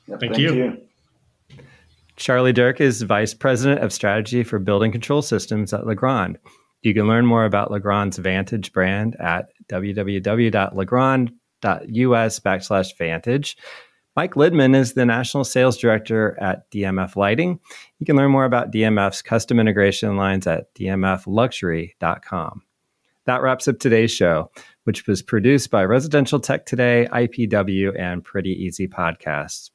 thank, 0.09 0.21
thank 0.21 0.39
you. 0.39 0.55
you. 0.55 0.77
Charlie 2.17 2.53
Derk 2.53 2.81
is 2.81 3.03
Vice 3.03 3.33
President 3.33 3.83
of 3.83 3.93
Strategy 3.93 4.43
for 4.43 4.59
Building 4.59 4.91
Control 4.91 5.23
Systems 5.23 5.73
at 5.73 5.87
Legrand. 5.87 6.37
You 6.83 6.93
can 6.95 7.07
learn 7.07 7.27
more 7.27 7.45
about 7.45 7.71
Legrand's 7.71 8.19
Vantage 8.19 8.73
brand 8.73 9.17
at 9.21 9.51
www.legrand.us 9.69 12.41
backslash 12.41 12.97
Vantage. 12.97 13.57
Mike 14.17 14.35
Libman 14.35 14.75
is 14.75 14.95
the 14.95 15.07
National 15.07 15.45
Sales 15.45 15.77
Director 15.77 16.37
at 16.41 16.69
DMF 16.73 17.15
Lighting. 17.15 17.61
You 18.01 18.07
can 18.07 18.17
learn 18.17 18.33
more 18.33 18.45
about 18.45 18.73
DMF's 18.73 19.23
custom 19.23 19.61
integration 19.61 20.17
lines 20.17 20.49
at 20.49 20.75
dmfluxury.com. 20.75 22.63
That 23.29 23.43
wraps 23.43 23.69
up 23.69 23.79
today's 23.79 24.11
show, 24.11 24.51
which 24.85 25.07
was 25.07 25.21
produced 25.21 25.71
by 25.71 25.85
Residential 25.85 26.41
Tech 26.41 26.65
Today, 26.65 27.07
IPW, 27.13 27.95
and 28.01 28.25
Pretty 28.25 28.53
Easy 28.53 28.89
Podcasts. 28.89 29.69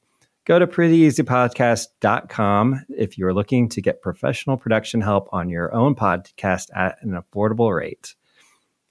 Go 0.45 0.57
to 0.57 0.65
prettyeasypodcast.com 0.65 2.85
if 2.89 3.15
you're 3.15 3.31
looking 3.31 3.69
to 3.69 3.79
get 3.79 4.01
professional 4.01 4.57
production 4.57 5.01
help 5.01 5.29
on 5.31 5.49
your 5.49 5.71
own 5.71 5.93
podcast 5.93 6.75
at 6.75 6.97
an 7.01 7.11
affordable 7.11 7.77
rate. 7.77 8.15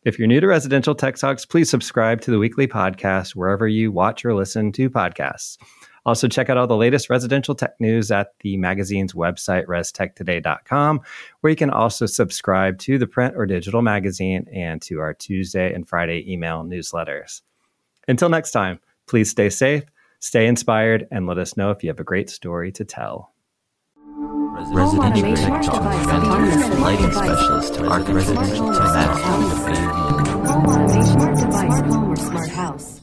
If 0.05 0.17
you're 0.17 0.29
new 0.29 0.39
to 0.39 0.47
Residential 0.47 0.95
Tech 0.95 1.17
Talks, 1.17 1.45
please 1.45 1.69
subscribe 1.69 2.21
to 2.21 2.31
the 2.31 2.39
weekly 2.39 2.69
podcast 2.69 3.35
wherever 3.35 3.67
you 3.67 3.91
watch 3.91 4.25
or 4.25 4.33
listen 4.33 4.71
to 4.75 4.89
podcasts. 4.89 5.59
Also, 6.05 6.29
check 6.29 6.51
out 6.51 6.57
all 6.57 6.67
the 6.67 6.77
latest 6.77 7.09
residential 7.09 7.55
tech 7.55 7.75
news 7.79 8.11
at 8.11 8.35
the 8.41 8.57
magazine's 8.57 9.13
website, 9.13 9.67
restechtoday.com, 9.67 11.01
where 11.41 11.51
you 11.51 11.57
can 11.57 11.71
also 11.71 12.07
subscribe 12.07 12.79
to 12.79 12.99
the 12.99 13.07
print 13.07 13.35
or 13.37 13.47
digital 13.47 13.83
magazine 13.83 14.47
and 14.53 14.83
to 14.83 14.99
our 15.01 15.15
Tuesday 15.15 15.73
and 15.73 15.89
Friday 15.89 16.25
email 16.31 16.65
newsletters. 16.65 17.43
Until 18.09 18.29
next 18.29 18.51
time, 18.51 18.81
please 19.07 19.31
stay 19.31 19.49
safe 19.49 19.85
Stay 20.23 20.47
inspired 20.47 21.09
and 21.11 21.27
let 21.27 21.37
us 21.37 21.57
know 21.57 21.73
if 21.73 21.83
you 21.83 21.91
have 21.91 21.99
a 21.99 22.05
great 22.05 22.31
story 22.31 22.71
to 22.71 22.85
tell. 22.85 23.33
Residential 24.73 25.35
Tech 25.35 25.63
Talk, 25.63 25.83
lighting 26.79 27.11
specialist, 27.11 27.81
residential 27.81 28.73
tech, 28.73 29.17
Home 30.45 30.67
automation, 30.67 31.37
smart 31.37 31.85
home 31.87 32.13
or 32.13 32.17
smart 32.17 32.51
house. 32.51 33.02